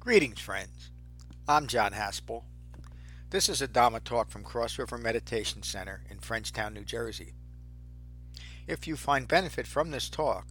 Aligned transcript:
Greetings, 0.00 0.40
friends. 0.40 0.90
I'm 1.46 1.66
John 1.66 1.92
Haspel. 1.92 2.44
This 3.28 3.50
is 3.50 3.60
a 3.60 3.68
Dhamma 3.68 4.02
talk 4.02 4.30
from 4.30 4.42
Cross 4.42 4.78
River 4.78 4.96
Meditation 4.96 5.62
Center 5.62 6.00
in 6.08 6.16
Frenchtown, 6.16 6.72
New 6.72 6.86
Jersey. 6.86 7.34
If 8.66 8.88
you 8.88 8.96
find 8.96 9.28
benefit 9.28 9.66
from 9.66 9.90
this 9.90 10.08
talk, 10.08 10.46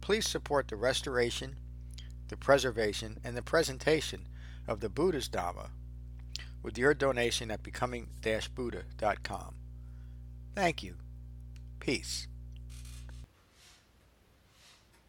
please 0.00 0.28
support 0.28 0.68
the 0.68 0.76
restoration, 0.76 1.56
the 2.28 2.36
preservation, 2.36 3.18
and 3.24 3.36
the 3.36 3.42
presentation 3.42 4.28
of 4.68 4.78
the 4.78 4.88
Buddha's 4.88 5.28
Dhamma 5.28 5.70
with 6.62 6.78
your 6.78 6.94
donation 6.94 7.50
at 7.50 7.64
becoming-buddha.com. 7.64 9.54
Thank 10.54 10.84
you. 10.84 10.94
Peace. 11.80 12.28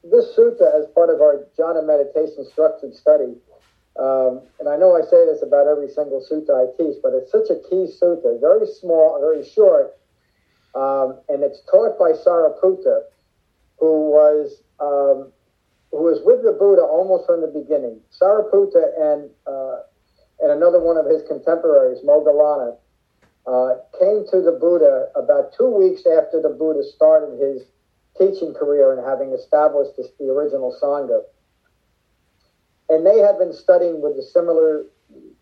This 0.04 0.36
sutta, 0.36 0.82
as 0.82 0.88
part 0.96 1.12
of 1.12 1.22
our 1.22 1.46
jhana 1.56 1.86
meditation 1.86 2.44
structured 2.52 2.96
study, 2.96 3.36
um, 4.00 4.42
and 4.60 4.70
I 4.70 4.78
know 4.78 4.96
I 4.96 5.02
say 5.02 5.26
this 5.26 5.44
about 5.44 5.68
every 5.68 5.90
single 5.90 6.24
sutta 6.24 6.56
I 6.56 6.72
teach, 6.78 6.98
but 7.04 7.14
it's 7.14 7.32
such 7.32 7.50
a 7.50 7.60
key 7.70 7.92
sutta, 7.92 8.40
very 8.40 8.66
small, 8.66 9.20
very 9.20 9.44
short, 9.44 9.98
um, 10.76 11.20
and 11.28 11.44
it's 11.44 11.62
taught 11.70 12.00
by 12.00 12.12
Sariputta, 12.12 13.04
who 13.80 14.10
was 14.10 14.64
um, 14.80 15.32
who 15.92 16.04
was 16.04 16.22
with 16.24 16.44
the 16.44 16.54
Buddha 16.54 16.82
almost 16.82 17.28
from 17.28 17.42
the 17.42 17.48
beginning. 17.48 18.00
Sariputta 18.16 18.96
and 19.00 19.30
uh, 19.46 19.84
and 20.40 20.52
another 20.52 20.80
one 20.80 20.98
of 20.98 21.06
his 21.06 21.22
contemporaries, 21.28 22.00
Moggallana, 22.04 22.78
uh, 23.46 23.76
came 24.00 24.26
to 24.32 24.42
the 24.42 24.58
Buddha 24.60 25.10
about 25.16 25.54
two 25.58 25.70
weeks 25.70 26.02
after 26.08 26.42
the 26.42 26.50
Buddha 26.50 26.84
started 26.84 27.40
his 27.40 27.64
teaching 28.18 28.54
career 28.54 28.94
and 28.94 29.06
having 29.06 29.34
established 29.34 29.98
this, 29.98 30.08
the 30.20 30.30
original 30.30 30.76
Sangha. 30.82 31.22
And 32.92 33.08
they 33.08 33.20
had 33.20 33.40
been 33.40 33.54
studying 33.54 34.02
with 34.02 34.18
the 34.18 34.22
similar 34.22 34.84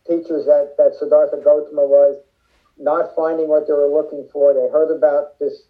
teachers 0.06 0.46
that, 0.46 0.78
that 0.78 0.94
Siddhartha 0.94 1.42
Gautama 1.42 1.82
was, 1.82 2.22
not 2.78 3.16
finding 3.16 3.50
what 3.50 3.66
they 3.66 3.74
were 3.74 3.90
looking 3.90 4.30
for. 4.32 4.54
They 4.54 4.70
heard 4.70 4.94
about 4.94 5.40
this 5.40 5.66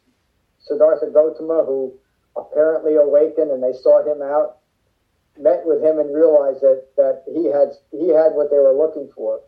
Siddhartha 0.59 1.08
Gautama 1.08 1.64
who 1.64 1.95
apparently 2.36 2.95
awakened 2.95 3.50
and 3.50 3.64
they 3.64 3.72
sought 3.72 4.06
him 4.06 4.22
out, 4.22 4.59
met 5.39 5.64
with 5.64 5.81
him 5.81 6.00
and 6.00 6.14
realized 6.14 6.59
that, 6.59 6.84
that 7.00 7.23
he 7.31 7.48
had 7.48 7.72
he 7.95 8.11
had 8.11 8.36
what 8.36 8.52
they 8.52 8.59
were 8.59 8.76
looking 8.76 9.09
for. 9.16 9.39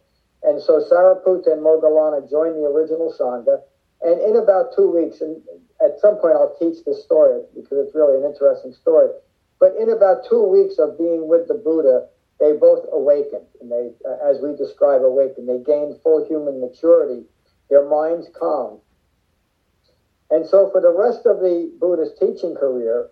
And 0.44 0.63
so 0.63 0.80
Sariputta 0.80 1.52
and 1.52 1.61
Moggallana 1.61 2.31
joined 2.31 2.56
the 2.56 2.66
original 2.66 3.13
Sangha. 3.13 3.59
And 4.02 4.19
in 4.23 4.41
about 4.41 4.73
two 4.73 4.89
weeks, 4.89 5.19
and 5.19 5.44
at 5.84 6.00
some 6.00 6.16
point 6.16 6.39
I'll 6.39 6.56
teach 6.58 6.84
this 6.86 7.03
story 7.03 7.44
because 7.53 7.86
it's 7.86 7.94
really 7.94 8.17
an 8.17 8.23
interesting 8.23 8.72
story. 8.73 9.11
But 9.59 9.75
in 9.75 9.91
about 9.91 10.25
two 10.28 10.41
weeks 10.41 10.80
of 10.80 10.97
being 10.97 11.28
with 11.28 11.47
the 11.47 11.53
Buddha, 11.53 12.08
they 12.42 12.53
both 12.53 12.86
awakened, 12.92 13.45
and 13.61 13.72
they, 13.72 13.92
as 14.25 14.42
we 14.42 14.56
describe, 14.56 15.03
awakened. 15.03 15.47
They 15.47 15.59
gained 15.59 16.02
full 16.02 16.25
human 16.25 16.59
maturity. 16.59 17.23
Their 17.70 17.88
minds 17.88 18.28
calm. 18.34 18.80
And 20.31 20.47
so, 20.47 20.72
for 20.72 20.81
the 20.81 20.92
rest 20.92 21.28
of 21.28 21.38
the 21.39 21.72
Buddha's 21.80 22.17
teaching 22.19 22.56
career, 22.56 23.12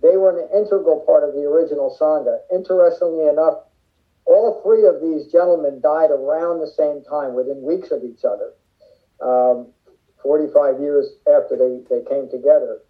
they 0.00 0.16
were 0.16 0.40
an 0.40 0.48
integral 0.56 1.04
part 1.04 1.28
of 1.28 1.34
the 1.34 1.42
original 1.42 1.94
Sangha. 2.00 2.40
Interestingly 2.50 3.28
enough, 3.28 3.58
all 4.24 4.62
three 4.64 4.86
of 4.86 5.02
these 5.02 5.30
gentlemen 5.30 5.80
died 5.82 6.10
around 6.10 6.60
the 6.60 6.72
same 6.72 7.04
time, 7.04 7.34
within 7.34 7.60
weeks 7.60 7.90
of 7.90 8.02
each 8.02 8.24
other, 8.24 8.54
um, 9.20 9.66
45 10.22 10.80
years 10.80 11.06
after 11.28 11.54
they, 11.54 11.84
they 11.94 12.02
came 12.08 12.30
together. 12.30 12.80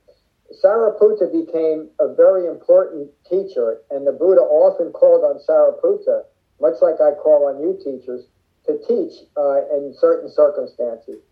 Sariputta 0.52 1.30
became 1.30 1.90
a 2.00 2.12
very 2.12 2.46
important 2.46 3.08
teacher, 3.28 3.82
and 3.90 4.06
the 4.06 4.12
Buddha 4.12 4.40
often 4.40 4.90
called 4.92 5.22
on 5.22 5.38
Sariputta, 5.38 6.24
much 6.60 6.82
like 6.82 7.00
I 7.00 7.12
call 7.12 7.46
on 7.46 7.62
you 7.62 7.78
teachers, 7.78 8.26
to 8.66 8.78
teach 8.86 9.26
uh, 9.36 9.62
in 9.76 9.94
certain 9.98 10.28
circumstances. 10.28 11.22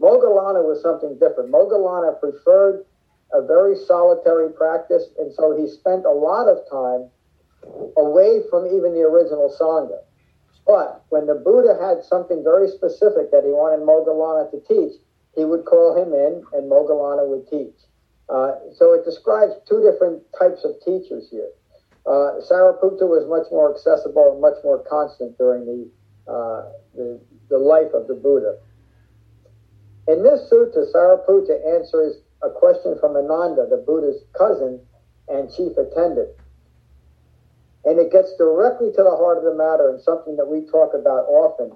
Moggallana 0.00 0.64
was 0.64 0.80
something 0.80 1.18
different. 1.18 1.52
Moggallana 1.52 2.18
preferred 2.20 2.86
a 3.32 3.42
very 3.42 3.76
solitary 3.76 4.50
practice, 4.50 5.04
and 5.18 5.32
so 5.34 5.56
he 5.56 5.68
spent 5.68 6.06
a 6.06 6.10
lot 6.10 6.48
of 6.48 6.58
time 6.70 7.10
away 7.96 8.40
from 8.48 8.66
even 8.66 8.94
the 8.94 9.02
original 9.02 9.54
Sangha. 9.60 9.98
But 10.66 11.04
when 11.08 11.26
the 11.26 11.34
Buddha 11.34 11.76
had 11.80 12.04
something 12.04 12.42
very 12.42 12.68
specific 12.68 13.30
that 13.30 13.44
he 13.44 13.50
wanted 13.50 13.84
Moggallana 13.84 14.50
to 14.52 14.60
teach, 14.66 15.00
he 15.40 15.46
would 15.46 15.64
call 15.64 15.96
him 15.96 16.12
in 16.12 16.44
and 16.52 16.70
Moggallana 16.70 17.26
would 17.26 17.48
teach. 17.48 17.72
Uh, 18.28 18.60
so 18.76 18.92
it 18.92 19.06
describes 19.06 19.56
two 19.66 19.80
different 19.80 20.20
types 20.38 20.68
of 20.68 20.76
teachers 20.84 21.28
here. 21.30 21.48
Uh, 22.04 22.44
Sariputta 22.44 23.08
was 23.08 23.24
much 23.24 23.48
more 23.50 23.72
accessible 23.72 24.32
and 24.32 24.40
much 24.40 24.60
more 24.62 24.84
constant 24.84 25.36
during 25.38 25.64
the, 25.64 25.80
uh, 26.30 26.68
the, 26.94 27.18
the 27.48 27.56
life 27.56 27.88
of 27.94 28.06
the 28.06 28.14
Buddha. 28.14 28.60
In 30.08 30.22
this 30.22 30.44
sutta, 30.52 30.84
Sariputta 30.92 31.56
answers 31.72 32.20
a 32.42 32.50
question 32.50 33.00
from 33.00 33.16
Ananda, 33.16 33.64
the 33.64 33.80
Buddha's 33.80 34.20
cousin 34.36 34.78
and 35.28 35.48
chief 35.48 35.72
attendant. 35.80 36.28
And 37.86 37.98
it 37.98 38.12
gets 38.12 38.36
directly 38.36 38.92
to 38.92 39.02
the 39.02 39.16
heart 39.16 39.38
of 39.38 39.44
the 39.44 39.56
matter 39.56 39.88
and 39.88 40.02
something 40.02 40.36
that 40.36 40.48
we 40.48 40.68
talk 40.68 40.92
about 40.92 41.24
often 41.32 41.72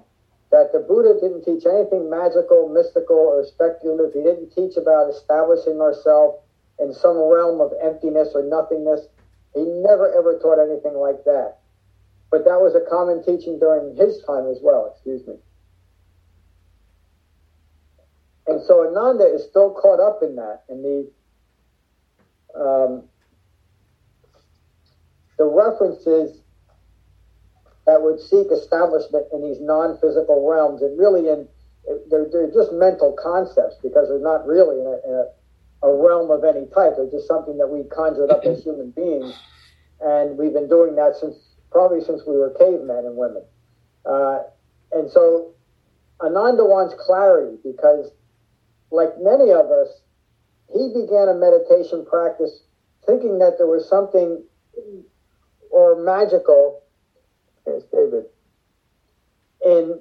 that 0.55 0.71
the 0.71 0.79
Buddha 0.79 1.19
didn't 1.19 1.43
teach 1.43 1.67
anything 1.67 2.09
magical, 2.09 2.71
mystical, 2.71 3.17
or 3.17 3.43
speculative. 3.43 4.13
He 4.13 4.23
didn't 4.23 4.55
teach 4.55 4.77
about 4.77 5.11
establishing 5.11 5.81
ourselves 5.81 6.39
in 6.79 6.93
some 6.93 7.17
realm 7.17 7.59
of 7.59 7.73
emptiness 7.83 8.29
or 8.33 8.41
nothingness. 8.41 9.01
He 9.53 9.63
never 9.83 10.07
ever 10.15 10.39
taught 10.39 10.63
anything 10.63 10.95
like 10.95 11.25
that. 11.25 11.59
But 12.31 12.45
that 12.45 12.63
was 12.63 12.73
a 12.73 12.89
common 12.89 13.19
teaching 13.19 13.59
during 13.59 13.97
his 13.97 14.23
time 14.23 14.47
as 14.47 14.59
well, 14.63 14.93
excuse 14.95 15.27
me. 15.27 15.35
And 18.47 18.63
so 18.63 18.87
Ananda 18.87 19.25
is 19.25 19.43
still 19.43 19.71
caught 19.71 19.99
up 19.99 20.23
in 20.23 20.37
that, 20.37 20.63
in 20.69 20.81
the 20.81 21.11
um, 22.55 23.03
the 25.37 25.43
references 25.43 26.39
that 27.85 28.01
would 28.01 28.19
seek 28.19 28.47
establishment 28.51 29.25
in 29.31 29.41
these 29.41 29.61
non-physical 29.61 30.47
realms 30.49 30.81
and 30.81 30.97
really 30.97 31.29
in 31.29 31.47
they're, 32.09 32.25
they're 32.31 32.51
just 32.51 32.71
mental 32.73 33.15
concepts 33.21 33.75
because 33.83 34.09
they're 34.09 34.19
not 34.19 34.45
really 34.47 34.79
in 34.79 34.87
a, 34.87 34.97
in 35.07 35.13
a, 35.13 35.87
a 35.87 35.93
realm 35.93 36.31
of 36.31 36.43
any 36.43 36.65
type. 36.73 36.93
They're 36.97 37.11
just 37.11 37.27
something 37.27 37.57
that 37.57 37.67
we 37.67 37.83
conjured 37.89 38.31
up 38.31 38.43
as 38.43 38.63
human 38.63 38.91
beings, 38.91 39.37
and 40.01 40.37
we've 40.37 40.53
been 40.53 40.67
doing 40.69 40.95
that 40.95 41.15
since 41.19 41.35
probably 41.71 42.03
since 42.03 42.21
we 42.25 42.37
were 42.37 42.55
cavemen 42.57 43.05
and 43.05 43.15
women. 43.15 43.43
Uh, 44.05 44.39
and 44.91 45.11
so 45.11 45.53
Ananda 46.21 46.63
wants 46.63 46.95
clarity 47.05 47.57
because, 47.63 48.11
like 48.91 49.13
many 49.19 49.51
of 49.51 49.69
us, 49.69 50.01
he 50.73 50.89
began 50.89 51.29
a 51.29 51.35
meditation 51.35 52.05
practice 52.05 52.63
thinking 53.05 53.37
that 53.39 53.57
there 53.57 53.67
was 53.67 53.87
something 53.87 54.41
or 55.69 56.01
magical 56.01 56.81
Yes, 57.67 57.83
David. 57.91 58.25
In 59.65 59.99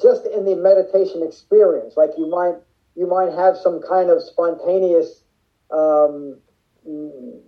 just 0.00 0.26
in 0.26 0.44
the 0.44 0.54
meditation 0.54 1.22
experience, 1.22 1.96
like 1.96 2.10
you 2.16 2.28
might 2.30 2.54
you 2.94 3.06
might 3.06 3.32
have 3.32 3.56
some 3.56 3.80
kind 3.82 4.10
of 4.10 4.22
spontaneous 4.22 5.22
um, 5.70 6.38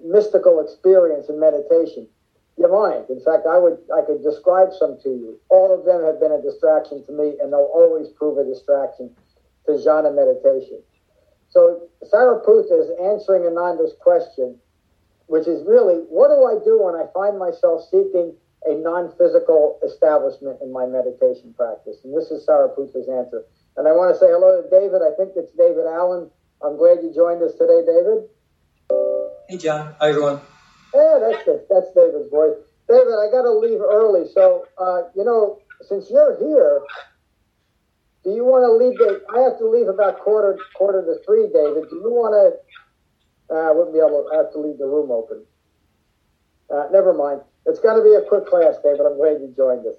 mystical 0.05 0.61
experience 0.61 1.29
in 1.29 1.39
meditation. 1.39 2.09
You 2.57 2.71
might. 2.71 3.09
In 3.09 3.23
fact, 3.25 3.47
I 3.47 3.59
would 3.59 3.79
I 3.95 4.03
could 4.03 4.23
describe 4.23 4.71
some 4.79 4.99
to 5.03 5.09
you. 5.09 5.41
All 5.49 5.73
of 5.73 5.85
them 5.85 6.05
have 6.05 6.21
been 6.21 6.33
a 6.33 6.43
distraction 6.43 7.05
to 7.07 7.13
me, 7.13 7.37
and 7.41 7.53
they'll 7.53 7.71
always 7.73 8.09
prove 8.09 8.39
a 8.39 8.45
distraction 8.45 9.15
to 9.67 9.73
jhana 9.73 10.15
meditation. 10.15 10.83
So 11.51 11.89
Sariputta 12.13 12.81
is 12.81 12.91
answering 13.03 13.43
Ananda's 13.43 13.95
question, 14.01 14.57
which 15.27 15.49
is 15.49 15.67
really, 15.67 15.97
what 16.09 16.29
do 16.29 16.45
I 16.45 16.63
do 16.65 16.83
when 16.83 16.95
I 16.95 17.07
find 17.13 17.39
myself 17.39 17.83
seeking 17.91 18.35
a 18.67 18.75
non-physical 18.75 19.81
establishment 19.85 20.59
in 20.61 20.73
my 20.73 20.87
meditation 20.87 21.55
practice. 21.57 21.97
And 22.05 22.17
this 22.17 22.31
is 22.31 22.47
Sariputta's 22.47 23.09
answer. 23.09 23.45
And 23.77 23.89
I 23.89 23.93
want 23.93 24.13
to 24.13 24.19
say 24.19 24.29
hello 24.29 24.61
to 24.61 24.69
David. 24.69 25.01
I 25.01 25.17
think 25.17 25.33
it's 25.37 25.53
David 25.57 25.87
Allen. 25.87 26.31
I'm 26.63 26.77
glad 26.77 26.99
you 27.03 27.13
joined 27.15 27.43
us 27.43 27.53
today, 27.57 27.81
David. 27.87 28.29
Hey, 29.49 29.57
John. 29.57 29.95
Hi, 29.99 30.11
everyone. 30.11 30.41
Yeah, 30.95 31.19
that's 31.23 31.49
it. 31.49 31.67
That's 31.71 31.89
David's 31.95 32.29
voice. 32.31 32.59
David, 32.89 33.17
I 33.17 33.31
got 33.31 33.43
to 33.43 33.53
leave 33.53 33.81
early. 33.81 34.29
So, 34.35 34.67
uh, 34.77 35.09
you 35.15 35.25
know, 35.25 35.61
since 35.89 36.11
you're 36.11 36.37
here, 36.39 36.83
do 38.25 38.31
you 38.31 38.45
want 38.45 38.69
to 38.69 38.73
leave 38.77 38.99
the, 38.99 39.25
I 39.33 39.41
have 39.49 39.59
to 39.59 39.67
leave 39.69 39.89
about 39.89 40.21
quarter 40.21 40.59
quarter 40.77 41.01
to 41.01 41.25
three, 41.25 41.49
David. 41.49 41.89
Do 41.89 41.97
you 41.97 42.11
want 42.11 42.37
to, 42.37 43.55
uh, 43.55 43.71
I 43.71 43.73
wouldn't 43.73 43.95
be 43.95 44.01
able 44.01 44.29
to, 44.29 44.35
I 44.35 44.45
have 44.45 44.53
to 44.53 44.61
leave 44.61 44.77
the 44.77 44.87
room 44.87 45.11
open. 45.11 45.47
Uh, 46.69 46.87
never 46.93 47.15
mind. 47.15 47.41
It's 47.67 47.81
going 47.81 47.97
to 47.97 48.03
be 48.03 48.15
a 48.15 48.29
quick 48.29 48.47
class, 48.47 48.77
David. 48.83 49.01
I'm 49.01 49.17
glad 49.17 49.41
you 49.41 49.53
joined 49.57 49.87
us. 49.87 49.97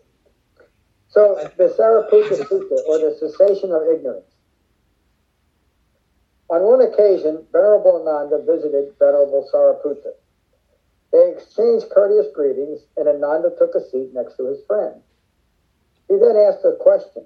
So, 1.09 1.35
the 1.57 1.69
Sariputta 1.69 2.45
Sutta, 2.49 2.77
or 2.87 2.97
the 2.99 3.15
cessation 3.19 3.71
of 3.71 3.83
ignorance. 3.83 4.25
On 6.49 6.63
one 6.63 6.81
occasion, 6.81 7.45
Venerable 7.51 8.05
Ananda 8.05 8.43
visited 8.43 8.93
Venerable 8.99 9.47
Sariputta. 9.53 10.11
They 11.11 11.31
exchanged 11.31 11.89
courteous 11.93 12.27
greetings, 12.33 12.81
and 12.97 13.07
Ananda 13.07 13.51
took 13.57 13.75
a 13.75 13.89
seat 13.89 14.11
next 14.13 14.37
to 14.37 14.47
his 14.47 14.59
friend. 14.67 15.01
He 16.07 16.17
then 16.17 16.35
asked 16.35 16.65
a 16.65 16.75
question 16.79 17.25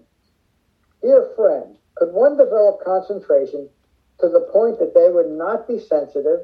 Dear 1.01 1.29
friend, 1.35 1.75
could 1.95 2.13
one 2.13 2.37
develop 2.37 2.83
concentration 2.83 3.69
to 4.19 4.29
the 4.29 4.49
point 4.51 4.79
that 4.79 4.93
they 4.93 5.09
would 5.09 5.29
not 5.29 5.67
be 5.67 5.79
sensitive 5.79 6.41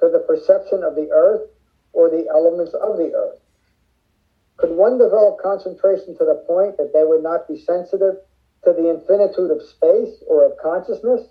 to 0.00 0.08
the 0.08 0.20
perception 0.20 0.82
of 0.82 0.94
the 0.94 1.10
earth 1.12 1.48
or 1.92 2.10
the 2.10 2.26
elements 2.30 2.74
of 2.74 2.96
the 2.96 3.12
earth? 3.14 3.40
Could 4.56 4.70
one 4.70 4.98
develop 4.98 5.38
concentration 5.40 6.16
to 6.18 6.24
the 6.24 6.42
point 6.46 6.76
that 6.78 6.92
they 6.92 7.04
would 7.04 7.22
not 7.22 7.46
be 7.46 7.58
sensitive 7.58 8.16
to 8.64 8.72
the 8.72 8.90
infinitude 8.90 9.50
of 9.50 9.62
space 9.62 10.22
or 10.26 10.44
of 10.44 10.58
consciousness? 10.58 11.28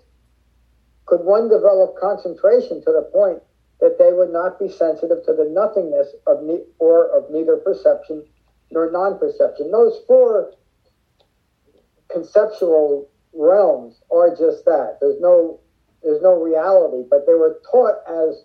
Could 1.06 1.24
one 1.24 1.48
develop 1.48 1.96
concentration 2.00 2.82
to 2.84 2.92
the 2.92 3.08
point 3.12 3.42
that 3.80 3.98
they 3.98 4.12
would 4.12 4.30
not 4.30 4.58
be 4.58 4.68
sensitive 4.68 5.24
to 5.26 5.32
the 5.32 5.48
nothingness 5.48 6.08
of 6.26 6.42
ne- 6.42 6.64
or 6.78 7.08
of 7.08 7.30
neither 7.30 7.56
perception 7.56 8.24
nor 8.70 8.90
non-perception? 8.90 9.70
Those 9.70 10.00
four 10.06 10.52
conceptual 12.10 13.08
realms 13.34 14.00
are 14.10 14.30
just 14.30 14.64
that. 14.64 14.98
There's 15.00 15.20
no 15.20 15.60
there's 16.02 16.22
no 16.22 16.40
reality, 16.40 17.04
but 17.10 17.26
they 17.26 17.34
were 17.34 17.60
taught 17.70 17.96
as 18.06 18.44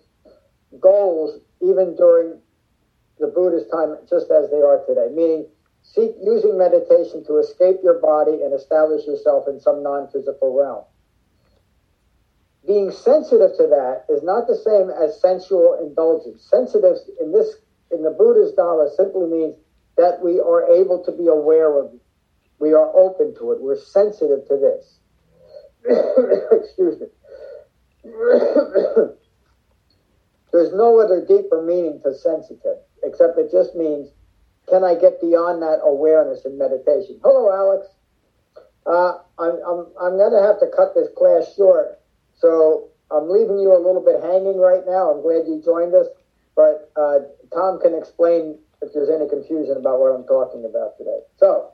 goals 0.80 1.40
even 1.60 1.96
during 1.96 2.38
the 3.18 3.28
Buddha's 3.28 3.66
time, 3.70 3.96
just 4.08 4.30
as 4.30 4.50
they 4.50 4.60
are 4.60 4.84
today. 4.86 5.08
Meaning, 5.14 5.46
seek 5.82 6.12
using 6.22 6.58
meditation 6.58 7.24
to 7.26 7.38
escape 7.38 7.76
your 7.82 8.00
body 8.00 8.42
and 8.42 8.52
establish 8.52 9.06
yourself 9.06 9.46
in 9.48 9.60
some 9.60 9.82
non-physical 9.82 10.56
realm. 10.56 10.84
Being 12.66 12.90
sensitive 12.90 13.56
to 13.58 13.66
that 13.68 14.06
is 14.08 14.22
not 14.22 14.46
the 14.46 14.56
same 14.56 14.90
as 14.90 15.20
sensual 15.20 15.78
indulgence. 15.80 16.42
Sensitive 16.42 16.96
in 17.20 17.30
this 17.30 17.56
in 17.92 18.02
the 18.02 18.10
Buddha's 18.10 18.52
Dharma 18.52 18.88
simply 18.96 19.28
means 19.28 19.54
that 19.96 20.20
we 20.22 20.40
are 20.40 20.68
able 20.72 21.04
to 21.04 21.12
be 21.12 21.28
aware 21.28 21.78
of 21.78 21.92
we 22.58 22.72
are 22.72 22.90
open 22.96 23.34
to 23.38 23.52
it. 23.52 23.60
We're 23.60 23.78
sensitive 23.78 24.48
to 24.48 24.56
this. 24.56 24.98
Excuse 26.52 27.00
me. 27.00 27.06
There's 30.54 30.72
no 30.72 31.00
other 31.00 31.18
deeper 31.18 31.60
meaning 31.60 32.00
to 32.04 32.14
sensitive, 32.14 32.78
except 33.02 33.36
it 33.38 33.50
just 33.50 33.74
means, 33.74 34.10
can 34.70 34.84
I 34.84 34.94
get 34.94 35.20
beyond 35.20 35.60
that 35.62 35.80
awareness 35.82 36.44
in 36.44 36.56
meditation? 36.56 37.18
Hello, 37.24 37.50
Alex. 37.50 37.90
Uh, 38.86 39.18
I'm, 39.36 39.58
I'm, 39.66 39.86
I'm 40.00 40.14
going 40.16 40.30
to 40.30 40.46
have 40.46 40.60
to 40.60 40.70
cut 40.70 40.94
this 40.94 41.08
class 41.18 41.52
short, 41.56 41.98
so 42.38 42.86
I'm 43.10 43.28
leaving 43.28 43.58
you 43.58 43.74
a 43.74 43.82
little 43.82 44.00
bit 44.00 44.22
hanging 44.22 44.62
right 44.62 44.86
now. 44.86 45.10
I'm 45.10 45.22
glad 45.22 45.42
you 45.50 45.58
joined 45.58 45.92
us, 45.92 46.06
but 46.54 46.88
uh, 46.94 47.26
Tom 47.52 47.80
can 47.80 47.98
explain 47.98 48.56
if 48.80 48.94
there's 48.94 49.10
any 49.10 49.28
confusion 49.28 49.76
about 49.76 49.98
what 49.98 50.14
I'm 50.14 50.22
talking 50.22 50.64
about 50.64 50.96
today. 50.98 51.18
So, 51.36 51.72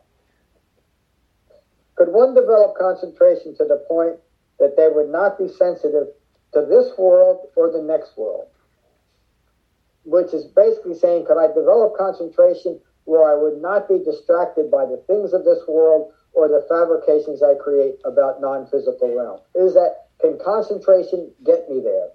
could 1.97 2.09
one 2.09 2.33
develop 2.33 2.79
concentration 2.79 3.55
to 3.59 3.65
the 3.65 3.85
point 3.87 4.17
that 4.59 4.79
they 4.79 4.89
would 4.89 5.13
not 5.13 5.37
be 5.37 5.49
sensitive 5.49 6.09
to 6.55 6.65
this 6.65 6.97
world 6.97 7.45
or 7.57 7.71
the 7.71 7.83
next 7.83 8.17
world? 8.17 8.49
Which 10.05 10.33
is 10.33 10.47
basically 10.47 10.95
saying, 10.95 11.27
could 11.27 11.39
I 11.39 11.49
develop 11.49 11.97
concentration 11.97 12.81
where 13.05 13.31
I 13.31 13.41
would 13.41 13.61
not 13.61 13.89
be 13.89 13.99
distracted 13.99 14.71
by 14.71 14.87
the 14.87 15.03
things 15.07 15.33
of 15.33 15.45
this 15.45 15.61
world 15.69 16.13
or 16.33 16.49
the 16.49 16.65
fabrications 16.69 17.43
I 17.43 17.55
create 17.55 17.97
about 18.05 18.41
non 18.41 18.67
physical 18.67 19.15
realm? 19.15 19.41
Is 19.55 19.75
that, 19.75 20.07
can 20.21 20.39
concentration 20.43 21.31
get 21.45 21.69
me 21.69 21.81
there? 21.81 22.09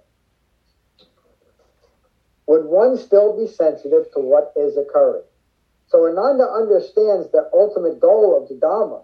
Would 2.46 2.66
one 2.66 2.96
still 2.96 3.36
be 3.36 3.46
sensitive 3.46 4.12
to 4.14 4.20
what 4.20 4.52
is 4.56 4.76
occurring? 4.76 5.24
So 5.88 6.06
Ananda 6.06 6.44
understands 6.44 7.30
the 7.30 7.50
ultimate 7.52 8.00
goal 8.00 8.40
of 8.40 8.48
the 8.48 8.54
Dhamma 8.54 9.02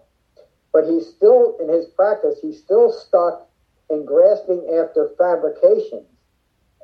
but 0.73 0.85
he's 0.89 1.07
still, 1.07 1.55
in 1.61 1.69
his 1.69 1.85
practice, 1.85 2.39
he's 2.41 2.57
still 2.57 2.91
stuck 2.91 3.47
in 3.89 4.05
grasping 4.05 4.67
after 4.73 5.11
fabrications 5.17 6.07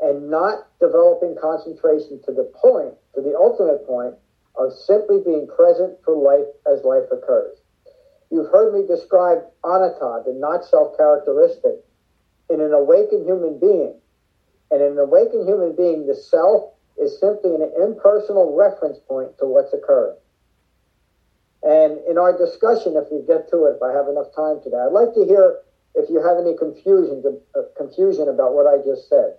and 0.01 0.30
not 0.30 0.68
developing 0.80 1.36
concentration 1.42 2.22
to 2.25 2.31
the 2.31 2.51
point, 2.56 2.94
to 3.16 3.22
the 3.22 3.36
ultimate 3.36 3.86
point 3.86 4.16
of 4.56 4.74
simply 4.74 5.19
being 5.25 5.48
present 5.48 5.98
for 6.04 6.16
life 6.16 6.48
as 6.72 6.84
life 6.84 7.07
occurs. 7.12 7.57
You've 8.31 8.51
heard 8.51 8.74
me 8.74 8.86
describe 8.88 9.40
anatta, 9.63 10.24
the 10.25 10.34
not 10.34 10.63
self 10.66 10.96
characteristic, 10.98 11.84
in 12.50 12.62
an 12.62 12.74
awakened 12.74 13.25
human 13.25 13.60
being. 13.60 13.96
And 14.72 14.81
in 14.81 14.94
an 14.94 15.00
awakened 15.00 15.48
human 15.48 15.75
being, 15.75 16.06
the 16.06 16.16
self 16.16 16.74
is 16.98 17.19
simply 17.19 17.56
an 17.56 17.72
impersonal 17.81 18.56
reference 18.56 19.00
point 19.07 19.38
to 19.40 19.46
what's 19.46 19.74
occurring. 19.74 20.18
And 21.63 22.00
in 22.07 22.18
our 22.18 22.38
discussion, 22.38 22.96
if 22.96 23.12
we 23.12 23.25
get 23.25 23.50
to 23.50 23.66
it, 23.66 23.78
if 23.78 23.84
I 23.84 23.92
have 23.92 24.07
enough 24.07 24.34
time 24.36 24.62
today, 24.63 24.78
I'd 24.78 24.94
like 24.94 25.13
to 25.16 25.25
hear 25.25 25.60
if 25.96 26.10
you 26.10 26.22
have 26.24 26.38
any 26.38 26.56
confusion, 26.56 27.24
uh, 27.56 27.62
confusion 27.75 28.30
about 28.30 28.54
what 28.54 28.68
I 28.68 28.78
just 28.86 29.10
said. 29.10 29.36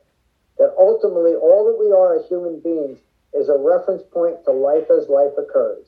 That 0.59 0.75
ultimately, 0.79 1.35
all 1.35 1.65
that 1.67 1.79
we 1.79 1.93
are 1.93 2.19
as 2.19 2.29
human 2.29 2.61
beings 2.61 2.99
is 3.33 3.49
a 3.49 3.57
reference 3.59 4.03
point 4.13 4.45
to 4.45 4.53
life 4.53 4.91
as 4.91 5.09
life 5.09 5.33
occurs. 5.39 5.87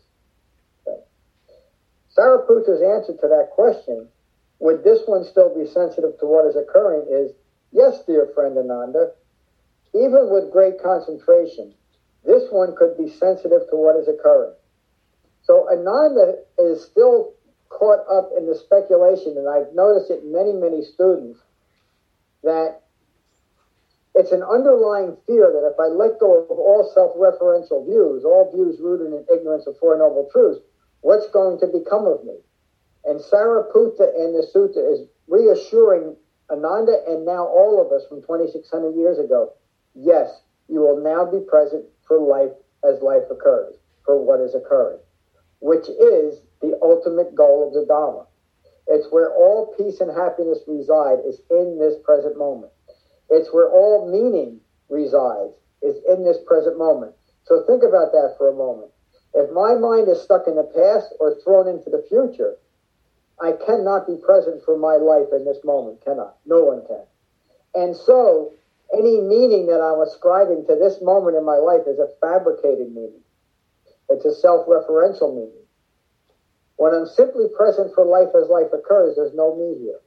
Okay. 0.87 1.01
Answer 2.83 3.15
to 3.15 3.29
that 3.29 3.51
question, 3.55 4.09
would 4.59 4.85
this 4.85 5.01
one 5.07 5.25
still 5.25 5.55
be 5.55 5.67
sensitive 5.67 6.19
to 6.21 6.27
what 6.27 6.47
is 6.47 6.57
occurring, 6.57 7.07
is 7.11 7.33
yes, 7.73 8.03
dear 8.07 8.31
friend 8.35 8.57
Ananda. 8.57 9.13
Even 9.95 10.31
with 10.31 10.53
great 10.53 10.83
concentration, 10.83 11.75
this 12.25 12.45
one 12.51 12.75
could 12.77 12.97
be 12.97 13.11
sensitive 13.11 13.69
to 13.71 13.77
what 13.77 13.97
is 13.97 14.09
occurring. 14.09 14.55
So 15.43 15.69
Ananda 15.69 16.39
is 16.59 16.85
still 16.85 17.35
caught 17.69 18.07
up 18.11 18.31
in 18.37 18.47
the 18.47 18.55
speculation, 18.55 19.37
and 19.37 19.49
I've 19.49 19.75
noticed 19.75 20.11
it 20.11 20.25
many, 20.25 20.53
many 20.53 20.85
students, 20.85 21.41
that 22.43 22.82
it's 24.15 24.33
an 24.33 24.43
underlying 24.43 25.17
fear 25.27 25.51
that 25.53 25.67
if 25.67 25.79
I 25.81 25.89
let 25.89 26.21
go 26.21 26.45
of 26.45 26.59
all 26.59 26.91
self-referential 26.95 27.87
views, 27.87 28.25
all 28.25 28.51
views 28.53 28.79
rooted 28.81 29.13
in 29.13 29.25
ignorance 29.33 29.67
of 29.67 29.79
Four 29.79 29.99
Noble 29.99 30.29
Truths, 30.33 30.61
what's 31.01 31.29
going 31.31 31.59
to 31.61 31.67
become 31.67 32.07
of 32.07 32.25
me? 32.25 32.37
And 33.05 33.21
Sariputta 33.21 34.15
in 34.15 34.33
the 34.33 34.47
sutta 34.55 34.81
is 34.93 35.09
reassuring 35.27 36.17
Ananda 36.51 37.03
and 37.09 37.25
now 37.25 37.47
all 37.47 37.81
of 37.81 37.91
us 37.93 38.07
from 38.09 38.21
2,600 38.21 38.95
years 38.95 39.19
ago, 39.19 39.53
yes, 39.95 40.43
you 40.69 40.81
will 40.81 41.03
now 41.03 41.25
be 41.25 41.45
present 41.49 41.85
for 42.07 42.19
life 42.19 42.53
as 42.85 43.01
life 43.03 43.25
occurs, 43.31 43.75
for 44.05 44.23
what 44.23 44.41
is 44.41 44.55
occurring 44.55 44.99
which 45.63 45.89
is 45.89 46.43
the 46.61 46.77
ultimate 46.83 47.35
goal 47.37 47.67
of 47.67 47.73
the 47.73 47.87
Dharma. 47.87 48.27
It's 48.89 49.07
where 49.11 49.31
all 49.31 49.73
peace 49.79 50.01
and 50.01 50.11
happiness 50.11 50.59
reside 50.67 51.23
is 51.25 51.41
in 51.51 51.79
this 51.79 51.95
present 52.03 52.37
moment. 52.37 52.73
It's 53.33 53.49
where 53.49 53.73
all 53.73 54.13
meaning 54.13 54.61
resides 54.91 55.57
is 55.81 55.97
in 56.07 56.23
this 56.23 56.37
present 56.47 56.77
moment. 56.77 57.15
So 57.45 57.65
think 57.67 57.83
about 57.83 58.13
that 58.13 58.35
for 58.37 58.53
a 58.53 58.55
moment. 58.55 58.93
If 59.33 59.51
my 59.51 59.75
mind 59.75 60.09
is 60.09 60.21
stuck 60.21 60.47
in 60.47 60.57
the 60.57 60.69
past 60.69 61.15
or 61.19 61.41
thrown 61.41 61.67
into 61.67 61.89
the 61.89 62.05
future, 62.13 62.57
I 63.41 63.53
cannot 63.65 64.07
be 64.07 64.21
present 64.21 64.63
for 64.65 64.77
my 64.77 64.97
life 64.97 65.33
in 65.33 65.47
this 65.47 65.65
moment, 65.65 66.05
cannot. 66.05 66.37
No 66.45 66.63
one 66.63 66.85
can. 66.87 67.09
And 67.75 67.97
so 67.97 68.53
any 68.93 69.21
meaning 69.21 69.67
that 69.67 69.81
I'm 69.81 70.05
ascribing 70.05 70.67
to 70.69 70.77
this 70.77 71.01
moment 71.01 71.37
in 71.37 71.45
my 71.45 71.57
life 71.57 71.89
is 71.89 71.99
a 71.99 72.13
fabricated 72.21 72.93
meaning. 72.93 73.25
It's 74.11 74.27
a 74.27 74.35
self-referential 74.35 75.35
meaning. 75.35 75.65
When 76.77 76.93
I'm 76.93 77.07
simply 77.07 77.47
present 77.57 77.95
for 77.95 78.05
life 78.05 78.35
as 78.37 78.49
life 78.49 78.69
occurs, 78.75 79.17
there's 79.17 79.35
no 79.35 79.57
me 79.57 79.81
here. 79.81 80.01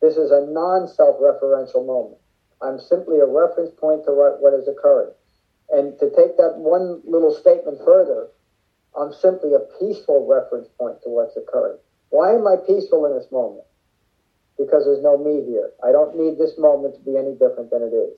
This 0.00 0.16
is 0.16 0.30
a 0.30 0.46
non-self-referential 0.46 1.86
moment. 1.86 2.18
I'm 2.62 2.78
simply 2.78 3.18
a 3.18 3.26
reference 3.26 3.70
point 3.78 4.04
to 4.04 4.12
what, 4.12 4.40
what 4.40 4.54
is 4.54 4.68
occurring. 4.68 5.12
And 5.70 5.98
to 5.98 6.10
take 6.10 6.36
that 6.36 6.56
one 6.56 7.02
little 7.04 7.34
statement 7.34 7.78
further, 7.84 8.28
I'm 8.96 9.12
simply 9.12 9.52
a 9.52 9.66
peaceful 9.78 10.26
reference 10.26 10.68
point 10.78 11.02
to 11.02 11.10
what's 11.10 11.36
occurring. 11.36 11.78
Why 12.10 12.34
am 12.34 12.46
I 12.46 12.56
peaceful 12.56 13.04
in 13.06 13.14
this 13.14 13.30
moment? 13.32 13.64
Because 14.56 14.84
there's 14.84 15.02
no 15.02 15.18
me 15.18 15.44
here. 15.44 15.70
I 15.84 15.92
don't 15.92 16.16
need 16.16 16.38
this 16.38 16.56
moment 16.56 16.94
to 16.94 17.00
be 17.00 17.16
any 17.16 17.32
different 17.32 17.70
than 17.70 17.82
it 17.82 17.92
is. 17.92 18.16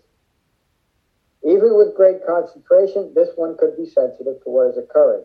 Even 1.43 1.79
with 1.79 1.97
great 1.97 2.27
concentration, 2.27 3.13
this 3.15 3.31
one 3.37 3.57
could 3.57 3.77
be 3.77 3.87
sensitive 3.87 4.43
to 4.45 4.51
what 4.51 4.71
is 4.71 4.79
occurring. 4.79 5.25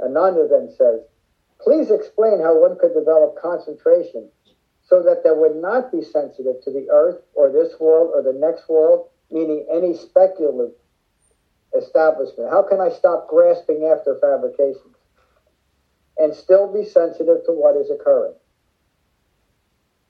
Ananda 0.00 0.48
then 0.48 0.68
says, 0.76 1.00
please 1.60 1.90
explain 1.90 2.40
how 2.40 2.58
one 2.58 2.76
could 2.78 2.92
develop 2.92 3.40
concentration 3.40 4.28
so 4.92 5.02
that 5.02 5.24
there 5.24 5.34
would 5.34 5.56
not 5.56 5.90
be 5.90 6.02
sensitive 6.02 6.62
to 6.62 6.70
the 6.70 6.86
earth 6.92 7.16
or 7.32 7.50
this 7.50 7.80
world 7.80 8.12
or 8.14 8.22
the 8.22 8.38
next 8.38 8.68
world, 8.68 9.08
meaning 9.30 9.64
any 9.72 9.96
speculative 9.96 10.76
establishment. 11.74 12.50
How 12.50 12.62
can 12.62 12.78
I 12.78 12.90
stop 12.90 13.26
grasping 13.26 13.88
after 13.90 14.20
fabrications 14.20 14.94
and 16.18 16.34
still 16.34 16.70
be 16.70 16.84
sensitive 16.84 17.40
to 17.46 17.52
what 17.52 17.74
is 17.74 17.90
occurring? 17.90 18.34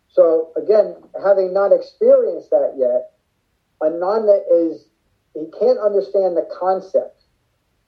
So 0.09 0.51
again, 0.57 0.97
having 1.23 1.55
not 1.55 1.71
experienced 1.71 2.51
that 2.51 2.75
yet, 2.77 3.13
Ananda 3.81 4.43
is 4.51 4.87
he 5.33 5.47
can't 5.61 5.79
understand 5.79 6.37
the 6.37 6.49
concept. 6.59 7.23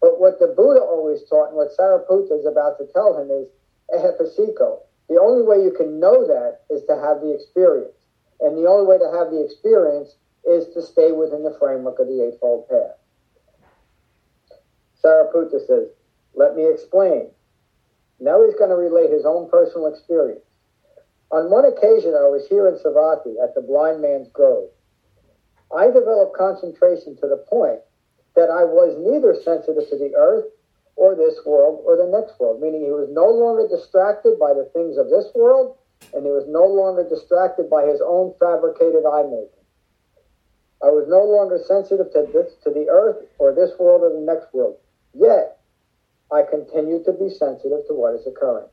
But 0.00 0.20
what 0.20 0.38
the 0.38 0.46
Buddha 0.46 0.78
always 0.78 1.24
taught 1.28 1.48
and 1.48 1.56
what 1.56 1.76
Sariputta 1.76 2.38
is 2.38 2.46
about 2.46 2.78
to 2.78 2.86
tell 2.94 3.20
him 3.20 3.32
is 3.32 3.48
ehipassiko. 3.90 4.78
The 5.08 5.20
only 5.20 5.44
way 5.44 5.62
you 5.62 5.72
can 5.76 6.00
know 6.00 6.26
that 6.26 6.62
is 6.70 6.84
to 6.84 6.96
have 6.96 7.20
the 7.20 7.34
experience. 7.34 7.96
And 8.40 8.56
the 8.56 8.68
only 8.68 8.86
way 8.86 8.98
to 8.98 9.10
have 9.16 9.30
the 9.30 9.44
experience 9.44 10.16
is 10.44 10.72
to 10.74 10.82
stay 10.82 11.12
within 11.12 11.42
the 11.42 11.56
framework 11.58 11.98
of 11.98 12.08
the 12.08 12.24
Eightfold 12.24 12.68
Path. 12.68 12.96
Sariputta 15.02 15.64
says, 15.66 15.88
Let 16.34 16.56
me 16.56 16.68
explain. 16.68 17.30
Now 18.20 18.44
he's 18.44 18.54
going 18.54 18.70
to 18.70 18.76
relate 18.76 19.10
his 19.10 19.26
own 19.26 19.50
personal 19.50 19.86
experience. 19.86 20.44
On 21.30 21.50
one 21.50 21.64
occasion, 21.64 22.14
I 22.14 22.28
was 22.28 22.46
here 22.48 22.68
in 22.68 22.78
Savatthi 22.78 23.42
at 23.42 23.54
the 23.54 23.60
Blind 23.60 24.00
Man's 24.00 24.28
Grove. 24.28 24.70
I 25.74 25.86
developed 25.86 26.36
concentration 26.36 27.16
to 27.16 27.26
the 27.26 27.44
point 27.48 27.80
that 28.36 28.50
I 28.50 28.64
was 28.64 28.96
neither 28.98 29.34
sensitive 29.34 29.88
to 29.90 29.98
the 29.98 30.14
earth 30.16 30.44
or 30.96 31.14
this 31.14 31.38
world 31.44 31.82
or 31.84 31.96
the 31.96 32.06
next 32.06 32.38
world, 32.38 32.60
meaning 32.60 32.82
he 32.82 32.90
was 32.90 33.08
no 33.10 33.26
longer 33.26 33.66
distracted 33.68 34.38
by 34.38 34.54
the 34.54 34.70
things 34.72 34.96
of 34.96 35.10
this 35.10 35.26
world 35.34 35.76
and 36.12 36.24
he 36.24 36.30
was 36.30 36.46
no 36.46 36.64
longer 36.66 37.06
distracted 37.08 37.70
by 37.70 37.86
his 37.86 38.00
own 38.04 38.34
fabricated 38.38 39.02
eye 39.06 39.24
making. 39.24 39.64
I 40.82 40.92
was 40.92 41.08
no 41.08 41.24
longer 41.24 41.58
sensitive 41.58 42.12
to 42.12 42.28
this 42.32 42.54
to 42.64 42.70
the 42.70 42.88
earth 42.90 43.24
or 43.38 43.54
this 43.54 43.72
world 43.78 44.02
or 44.02 44.12
the 44.12 44.20
next 44.20 44.52
world. 44.52 44.76
Yet 45.14 45.58
I 46.30 46.42
continued 46.42 47.04
to 47.06 47.12
be 47.12 47.30
sensitive 47.30 47.86
to 47.88 47.94
what 47.94 48.14
is 48.14 48.26
occurring. 48.26 48.68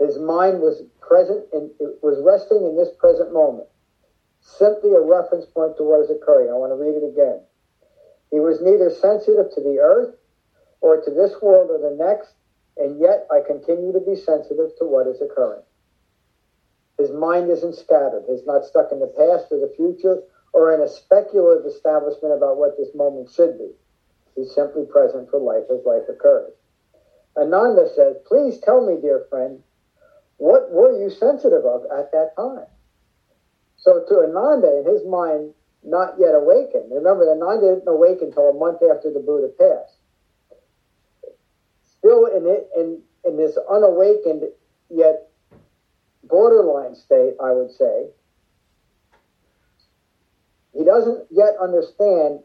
His 0.00 0.18
mind 0.18 0.60
was 0.60 0.82
present 1.00 1.46
and 1.52 1.70
it 1.78 1.98
was 2.02 2.18
resting 2.24 2.64
in 2.64 2.76
this 2.76 2.90
present 2.98 3.32
moment. 3.32 3.68
Simply 4.40 4.94
a 4.94 5.00
reference 5.00 5.44
point 5.46 5.76
to 5.76 5.82
what 5.82 6.00
is 6.00 6.10
occurring. 6.10 6.48
I 6.48 6.54
want 6.54 6.72
to 6.72 6.80
read 6.80 6.96
it 6.96 7.06
again. 7.06 7.42
He 8.30 8.40
was 8.40 8.60
neither 8.62 8.90
sensitive 8.90 9.52
to 9.54 9.60
the 9.60 9.78
earth 9.80 10.14
or 10.80 11.00
to 11.00 11.10
this 11.10 11.32
world 11.42 11.70
or 11.70 11.78
the 11.78 11.96
next, 11.96 12.34
and 12.76 13.00
yet 13.00 13.26
I 13.30 13.40
continue 13.46 13.92
to 13.92 14.00
be 14.00 14.16
sensitive 14.16 14.70
to 14.78 14.84
what 14.84 15.06
is 15.06 15.20
occurring. 15.20 15.62
His 16.98 17.10
mind 17.10 17.50
isn't 17.50 17.76
scattered. 17.76 18.24
He's 18.28 18.46
not 18.46 18.64
stuck 18.64 18.90
in 18.92 18.98
the 18.98 19.06
past 19.06 19.52
or 19.52 19.60
the 19.60 19.72
future 19.76 20.22
or 20.52 20.74
in 20.74 20.80
a 20.80 20.88
speculative 20.88 21.66
establishment 21.66 22.34
about 22.34 22.56
what 22.56 22.76
this 22.76 22.94
moment 22.94 23.30
should 23.30 23.58
be. 23.58 23.70
He's 24.34 24.54
simply 24.54 24.84
present 24.86 25.30
for 25.30 25.38
life 25.38 25.64
as 25.70 25.84
life 25.84 26.08
occurs. 26.08 26.52
Ananda 27.36 27.88
says, 27.94 28.16
Please 28.26 28.58
tell 28.58 28.84
me, 28.84 29.00
dear 29.00 29.26
friend, 29.30 29.62
what 30.38 30.70
were 30.70 31.00
you 31.00 31.10
sensitive 31.10 31.64
of 31.64 31.82
at 31.84 32.10
that 32.12 32.34
time? 32.36 32.66
So 33.76 34.04
to 34.08 34.14
Ananda, 34.26 34.78
in 34.78 34.86
his 34.86 35.06
mind, 35.06 35.54
not 35.84 36.14
yet 36.18 36.34
awakened. 36.34 36.90
Remember, 36.90 37.30
Ananda 37.30 37.74
didn't 37.74 37.88
awaken 37.88 38.28
until 38.28 38.50
a 38.50 38.58
month 38.58 38.82
after 38.82 39.12
the 39.12 39.20
Buddha 39.20 39.48
passed. 39.58 39.97
Still 41.98 42.26
in 42.26 42.46
it, 42.46 42.68
in 42.76 43.02
in 43.24 43.36
this 43.36 43.58
unawakened 43.70 44.44
yet 44.90 45.30
borderline 46.24 46.94
state, 46.94 47.34
I 47.42 47.52
would 47.52 47.70
say, 47.70 48.06
he 50.72 50.84
doesn't 50.84 51.26
yet 51.30 51.54
understand 51.60 52.40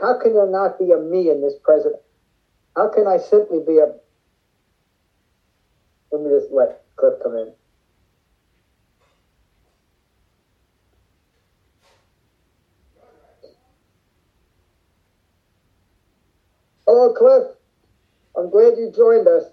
how 0.00 0.18
can 0.18 0.34
there 0.34 0.48
not 0.48 0.78
be 0.78 0.92
a 0.92 0.98
me 0.98 1.30
in 1.30 1.40
this 1.40 1.54
present? 1.62 1.96
How 2.76 2.88
can 2.88 3.06
I 3.06 3.18
simply 3.18 3.60
be 3.66 3.78
a 3.78 3.94
let 6.12 6.22
me 6.22 6.30
just 6.30 6.52
let 6.52 6.82
Cliff 6.96 7.14
come 7.22 7.36
in. 7.36 7.52
Hello, 16.92 17.08
Cliff. 17.14 17.56
I'm 18.36 18.50
glad 18.50 18.76
you 18.76 18.92
joined 18.94 19.26
us. 19.26 19.44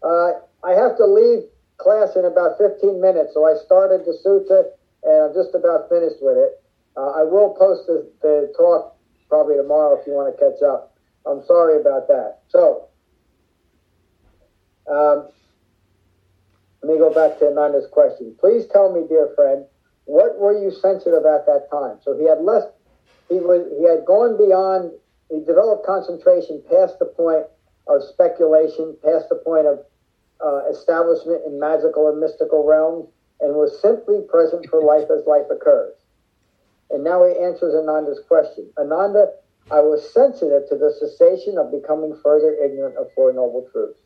Uh, 0.00 0.38
I 0.62 0.78
have 0.78 0.96
to 0.98 1.06
leave 1.06 1.42
class 1.76 2.14
in 2.14 2.24
about 2.24 2.54
15 2.56 3.00
minutes, 3.00 3.34
so 3.34 3.42
I 3.42 3.58
started 3.66 4.06
the 4.06 4.14
sutta 4.22 4.70
and 5.02 5.24
I'm 5.26 5.34
just 5.34 5.56
about 5.58 5.88
finished 5.88 6.22
with 6.22 6.38
it. 6.38 6.62
Uh, 6.96 7.18
I 7.18 7.24
will 7.24 7.56
post 7.58 7.88
the, 7.88 8.06
the 8.22 8.54
talk 8.56 8.94
probably 9.28 9.56
tomorrow 9.56 9.98
if 9.98 10.06
you 10.06 10.12
want 10.12 10.30
to 10.30 10.38
catch 10.38 10.62
up. 10.62 10.94
I'm 11.26 11.42
sorry 11.46 11.80
about 11.80 12.06
that. 12.06 12.46
So, 12.46 12.86
um, 14.86 15.26
let 16.84 16.92
me 16.92 16.96
go 16.96 17.12
back 17.12 17.40
to 17.40 17.46
Ananda's 17.46 17.90
question. 17.90 18.36
Please 18.38 18.66
tell 18.72 18.94
me, 18.94 19.02
dear 19.08 19.32
friend, 19.34 19.66
what 20.04 20.38
were 20.38 20.54
you 20.54 20.70
sensitive 20.70 21.26
at 21.26 21.44
that 21.46 21.66
time? 21.72 21.98
So 22.04 22.16
he 22.16 22.28
had 22.28 22.38
less, 22.38 22.70
he 23.28 23.42
was, 23.42 23.66
he 23.76 23.82
had 23.82 24.06
gone 24.06 24.38
beyond, 24.38 24.92
he 25.30 25.40
developed 25.40 25.86
concentration 25.86 26.62
past 26.70 26.98
the 26.98 27.06
point 27.06 27.44
of 27.86 28.02
speculation, 28.02 28.96
past 29.04 29.28
the 29.28 29.36
point 29.36 29.66
of 29.66 29.80
uh, 30.44 30.68
establishment 30.70 31.42
in 31.46 31.58
magical 31.58 32.02
or 32.02 32.14
mystical 32.14 32.66
realms, 32.66 33.08
and 33.40 33.54
was 33.54 33.80
simply 33.80 34.20
present 34.28 34.66
for 34.68 34.82
life 34.82 35.08
as 35.10 35.26
life 35.26 35.46
occurs. 35.50 35.94
And 36.90 37.04
now 37.04 37.24
he 37.26 37.38
answers 37.38 37.74
Ananda's 37.74 38.20
question. 38.26 38.70
Ananda, 38.78 39.32
I 39.70 39.80
was 39.80 40.12
sensitive 40.12 40.68
to 40.70 40.76
the 40.76 40.92
cessation 40.98 41.58
of 41.58 41.70
becoming 41.70 42.18
further 42.22 42.54
ignorant 42.54 42.96
of 42.96 43.08
Four 43.14 43.32
Noble 43.32 43.68
Truths. 43.70 43.98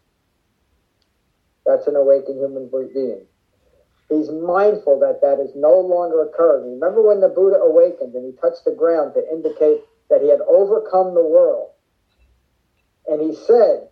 That's 1.64 1.86
an 1.86 1.94
awakened 1.94 2.38
human 2.38 2.68
being. 2.92 3.22
He's 4.08 4.30
mindful 4.30 4.98
that 5.00 5.20
that 5.22 5.40
is 5.40 5.54
no 5.54 5.78
longer 5.78 6.22
occurring. 6.22 6.74
Remember 6.74 7.00
when 7.00 7.20
the 7.20 7.28
Buddha 7.28 7.56
awakened 7.56 8.14
and 8.14 8.26
he 8.26 8.32
touched 8.40 8.64
the 8.64 8.72
ground 8.72 9.14
to 9.14 9.22
indicate 9.32 9.80
that 10.10 10.22
he 10.22 10.28
had 10.28 10.40
overcome 10.46 11.14
the 11.14 11.24
world? 11.24 11.70
And 13.06 13.20
he 13.20 13.34
said, 13.34 13.88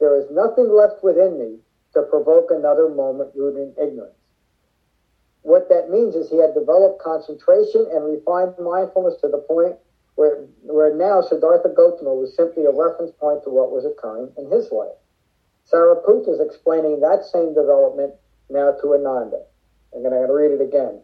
There 0.00 0.18
is 0.18 0.30
nothing 0.30 0.68
left 0.68 1.02
within 1.02 1.38
me 1.38 1.58
to 1.94 2.02
provoke 2.02 2.50
another 2.50 2.88
moment 2.88 3.34
rooted 3.34 3.76
in 3.76 3.82
ignorance. 3.82 4.14
What 5.42 5.68
that 5.68 5.90
means 5.90 6.14
is 6.14 6.28
he 6.28 6.38
had 6.38 6.54
developed 6.54 7.00
concentration 7.00 7.86
and 7.92 8.04
refined 8.04 8.54
mindfulness 8.58 9.20
to 9.20 9.28
the 9.28 9.38
point 9.38 9.76
where, 10.16 10.44
where 10.62 10.94
now 10.94 11.20
Siddhartha 11.20 11.68
Gautama 11.68 12.12
was 12.14 12.34
simply 12.34 12.64
a 12.64 12.72
reference 12.72 13.12
point 13.12 13.44
to 13.44 13.50
what 13.50 13.70
was 13.70 13.84
occurring 13.84 14.32
in 14.36 14.50
his 14.50 14.72
life. 14.72 14.96
Sariputta 15.70 16.28
is 16.28 16.40
explaining 16.40 17.00
that 17.00 17.24
same 17.24 17.54
development 17.54 18.14
now 18.50 18.72
to 18.80 18.94
Ananda. 18.94 19.42
And 19.92 20.04
I'm 20.04 20.12
going 20.12 20.26
to 20.26 20.32
read 20.32 20.50
it 20.50 20.60
again. 20.60 21.00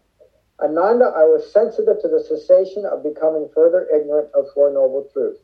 Ananda, 0.62 1.06
I 1.16 1.24
was 1.24 1.52
sensitive 1.52 2.00
to 2.00 2.08
the 2.08 2.22
cessation 2.22 2.86
of 2.86 3.02
becoming 3.02 3.50
further 3.52 3.88
ignorant 3.92 4.30
of 4.32 4.46
Four 4.54 4.72
Noble 4.72 5.08
Truths. 5.12 5.40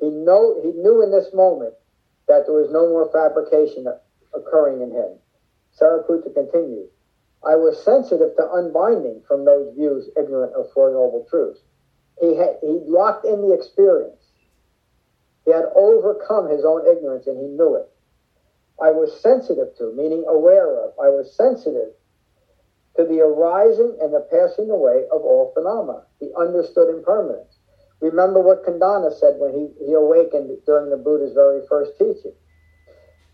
He, 0.00 0.08
know, 0.08 0.60
he 0.62 0.72
knew 0.72 1.02
in 1.02 1.10
this 1.10 1.32
moment 1.34 1.74
that 2.26 2.46
there 2.46 2.54
was 2.54 2.70
no 2.70 2.88
more 2.88 3.10
fabrication 3.12 3.86
occurring 4.34 4.80
in 4.80 4.90
him. 4.90 5.18
Sariputta 5.78 6.32
continued, 6.32 6.88
I 7.44 7.56
was 7.56 7.84
sensitive 7.84 8.34
to 8.36 8.52
unbinding 8.52 9.22
from 9.28 9.44
those 9.44 9.74
views 9.74 10.08
ignorant 10.16 10.54
of 10.54 10.72
Four 10.72 10.90
Noble 10.90 11.26
Truths. 11.28 11.60
He, 12.20 12.36
had, 12.36 12.56
he 12.62 12.80
locked 12.86 13.26
in 13.26 13.42
the 13.42 13.52
experience. 13.52 14.22
He 15.44 15.50
had 15.50 15.64
overcome 15.74 16.48
his 16.48 16.64
own 16.64 16.86
ignorance 16.86 17.26
and 17.26 17.36
he 17.36 17.48
knew 17.48 17.74
it. 17.74 17.90
I 18.80 18.90
was 18.90 19.20
sensitive 19.20 19.76
to, 19.78 19.92
meaning 19.92 20.24
aware 20.26 20.82
of. 20.82 20.92
I 20.98 21.10
was 21.10 21.36
sensitive 21.36 21.90
to 22.96 23.04
the 23.04 23.20
arising 23.20 23.96
and 24.00 24.12
the 24.12 24.26
passing 24.30 24.70
away 24.70 25.04
of 25.12 25.22
all 25.22 25.52
phenomena. 25.54 26.04
He 26.20 26.28
understood 26.36 26.88
impermanence. 26.88 27.56
Remember 28.00 28.40
what 28.40 28.66
Kondanna 28.66 29.14
said 29.18 29.38
when 29.38 29.54
he, 29.54 29.86
he 29.86 29.92
awakened 29.94 30.50
during 30.66 30.90
the 30.90 30.98
Buddha's 30.98 31.32
very 31.32 31.62
first 31.68 31.92
teaching. 31.98 32.34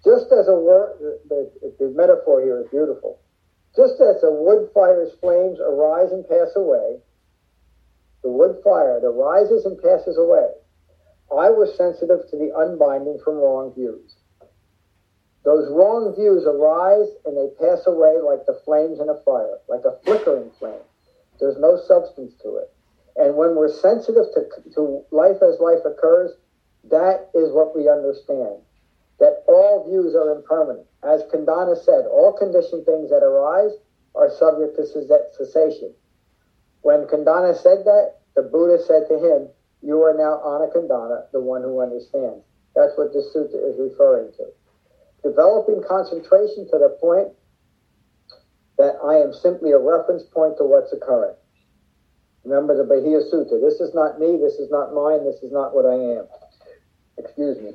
Just 0.04 0.30
as 0.30 0.46
a 0.46 0.54
word, 0.54 1.18
the, 1.28 1.50
the 1.80 1.88
metaphor 1.96 2.42
here 2.42 2.60
is 2.60 2.68
beautiful. 2.70 3.18
Just 3.74 4.00
as 4.00 4.22
a 4.22 4.30
wood 4.30 4.68
fire's 4.74 5.12
flames 5.20 5.58
arise 5.58 6.12
and 6.12 6.28
pass 6.28 6.54
away, 6.54 7.00
the 8.22 8.30
wood 8.30 8.60
fire 8.62 9.00
that 9.00 9.10
rises 9.10 9.64
and 9.64 9.80
passes 9.80 10.18
away, 10.18 10.52
I 11.32 11.50
was 11.50 11.76
sensitive 11.76 12.28
to 12.30 12.36
the 12.36 12.52
unbinding 12.54 13.20
from 13.24 13.36
wrong 13.36 13.72
views. 13.74 14.17
Those 15.44 15.70
wrong 15.70 16.14
views 16.14 16.44
arise 16.44 17.08
and 17.24 17.36
they 17.36 17.48
pass 17.56 17.86
away 17.86 18.18
like 18.20 18.44
the 18.46 18.60
flames 18.64 19.00
in 19.00 19.08
a 19.08 19.18
fire, 19.24 19.58
like 19.68 19.84
a 19.84 19.96
flickering 20.04 20.50
flame. 20.58 20.82
There's 21.40 21.58
no 21.58 21.78
substance 21.86 22.34
to 22.42 22.56
it. 22.56 22.72
And 23.16 23.36
when 23.36 23.54
we're 23.54 23.72
sensitive 23.72 24.26
to, 24.34 24.46
to 24.74 25.04
life 25.10 25.38
as 25.42 25.60
life 25.60 25.84
occurs, 25.86 26.32
that 26.90 27.30
is 27.34 27.52
what 27.52 27.74
we 27.74 27.88
understand. 27.88 28.62
That 29.18 29.42
all 29.46 29.86
views 29.88 30.14
are 30.14 30.36
impermanent. 30.36 30.86
As 31.02 31.22
Kondanna 31.32 31.76
said, 31.82 32.06
all 32.06 32.36
conditioned 32.38 32.86
things 32.86 33.10
that 33.10 33.22
arise 33.22 33.72
are 34.14 34.30
subject 34.30 34.76
to 34.76 34.86
cessation. 34.86 35.94
When 36.82 37.06
Kondanna 37.06 37.56
said 37.56 37.84
that, 37.84 38.18
the 38.34 38.42
Buddha 38.42 38.82
said 38.82 39.08
to 39.08 39.18
him, 39.18 39.48
You 39.82 40.02
are 40.02 40.14
now 40.14 40.42
Anakandana, 40.44 41.30
the 41.32 41.40
one 41.40 41.62
who 41.62 41.80
understands. 41.80 42.44
That's 42.74 42.96
what 42.96 43.12
this 43.12 43.34
sutta 43.34 43.58
is 43.58 43.78
referring 43.78 44.32
to 44.38 44.46
developing 45.22 45.82
concentration 45.86 46.66
to 46.70 46.78
the 46.78 46.96
point 47.00 47.28
that 48.78 48.94
I 49.04 49.16
am 49.16 49.32
simply 49.34 49.72
a 49.72 49.78
reference 49.78 50.22
point 50.22 50.56
to 50.58 50.64
what's 50.64 50.92
occurring. 50.92 51.34
Remember 52.44 52.76
the 52.76 52.84
Bahiya 52.84 53.26
Sutta. 53.32 53.60
This 53.60 53.80
is 53.80 53.94
not 53.94 54.20
me, 54.20 54.38
this 54.40 54.54
is 54.54 54.70
not 54.70 54.94
mine, 54.94 55.24
this 55.24 55.42
is 55.42 55.52
not 55.52 55.74
what 55.74 55.84
I 55.84 56.20
am. 56.20 56.26
Excuse 57.18 57.58
me. 57.60 57.72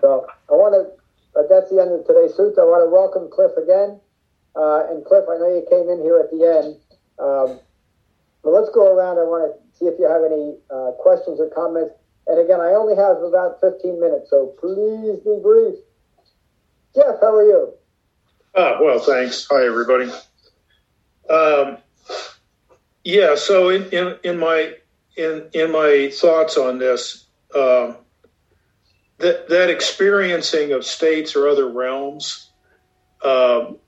So 0.00 0.26
I 0.48 0.52
want 0.52 0.74
to, 0.74 0.96
but 1.34 1.48
that's 1.50 1.70
the 1.70 1.80
end 1.80 1.92
of 1.92 2.06
today's 2.06 2.32
sutta. 2.32 2.58
I 2.58 2.68
want 2.68 2.86
to 2.86 2.90
welcome 2.90 3.28
Cliff 3.30 3.52
again. 3.60 4.00
Uh, 4.56 4.88
and 4.90 5.04
Cliff, 5.04 5.24
I 5.28 5.36
know 5.36 5.52
you 5.52 5.66
came 5.68 5.88
in 5.90 6.00
here 6.02 6.18
at 6.18 6.30
the 6.30 6.42
end. 6.42 6.80
Um, 7.18 7.60
but 8.42 8.50
let's 8.50 8.70
go 8.70 8.94
around. 8.94 9.18
I 9.18 9.26
want 9.26 9.50
to 9.50 9.52
see 9.76 9.86
if 9.86 9.98
you 9.98 10.06
have 10.08 10.24
any 10.24 10.56
uh, 10.70 10.96
questions 11.02 11.40
or 11.40 11.50
comments. 11.50 11.92
And 12.28 12.38
again, 12.38 12.60
I 12.60 12.74
only 12.74 12.94
have 12.96 13.22
about 13.22 13.60
15 13.60 14.00
minutes, 14.00 14.30
so 14.30 14.54
please 14.60 15.18
be 15.24 15.40
brief. 15.42 15.76
Jeff, 16.94 17.16
how 17.20 17.34
are 17.34 17.42
you? 17.42 17.72
Ah, 18.54 18.78
well, 18.80 18.98
thanks. 18.98 19.46
Hi, 19.50 19.66
everybody. 19.66 20.10
Um, 21.30 21.78
yeah, 23.04 23.34
so 23.36 23.70
in, 23.70 23.84
in, 23.90 24.16
in 24.24 24.38
my 24.38 24.74
in 25.16 25.48
in 25.52 25.72
my 25.72 26.10
thoughts 26.14 26.56
on 26.56 26.78
this, 26.78 27.26
uh, 27.54 27.94
that 29.18 29.48
that 29.48 29.70
experiencing 29.70 30.72
of 30.72 30.84
states 30.84 31.34
or 31.36 31.48
other 31.48 31.68
realms, 31.68 32.50
um, 33.24 33.78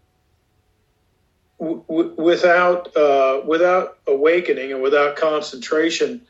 w- 1.59 2.15
without 2.19 2.97
uh, 2.97 3.43
without 3.47 3.99
awakening 4.07 4.73
and 4.73 4.83
without 4.83 5.17
concentration, 5.17 6.27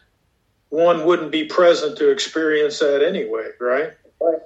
one 0.71 1.05
wouldn't 1.05 1.31
be 1.33 1.45
present 1.45 1.99
to 1.99 2.11
experience 2.11 2.79
that 2.79 3.05
anyway, 3.07 3.51
right? 3.61 3.93
Right. 4.21 4.41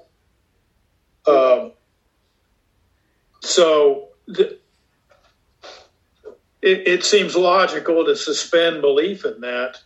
Um, 1.26 1.73
so 3.40 4.09
the, 4.26 4.59
it, 6.62 6.88
it 6.88 7.04
seems 7.04 7.37
logical 7.37 8.04
to 8.07 8.16
suspend 8.16 8.81
belief 8.81 9.25
in 9.25 9.40
that 9.43 9.81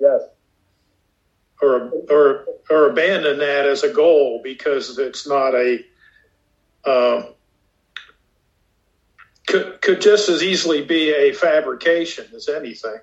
Yes. 0.00 0.22
or 1.60 1.90
or 2.10 2.44
or 2.70 2.90
abandon 2.90 3.38
that 3.38 3.66
as 3.66 3.82
a 3.82 3.92
goal 3.92 4.40
because 4.42 4.98
it's 4.98 5.26
not 5.26 5.54
a 5.54 5.78
um, 6.84 7.34
could 9.46 9.80
could 9.80 10.00
just 10.00 10.28
as 10.28 10.42
easily 10.42 10.84
be 10.84 11.10
a 11.10 11.32
fabrication 11.32 12.26
as 12.34 12.48
anything. 12.48 12.98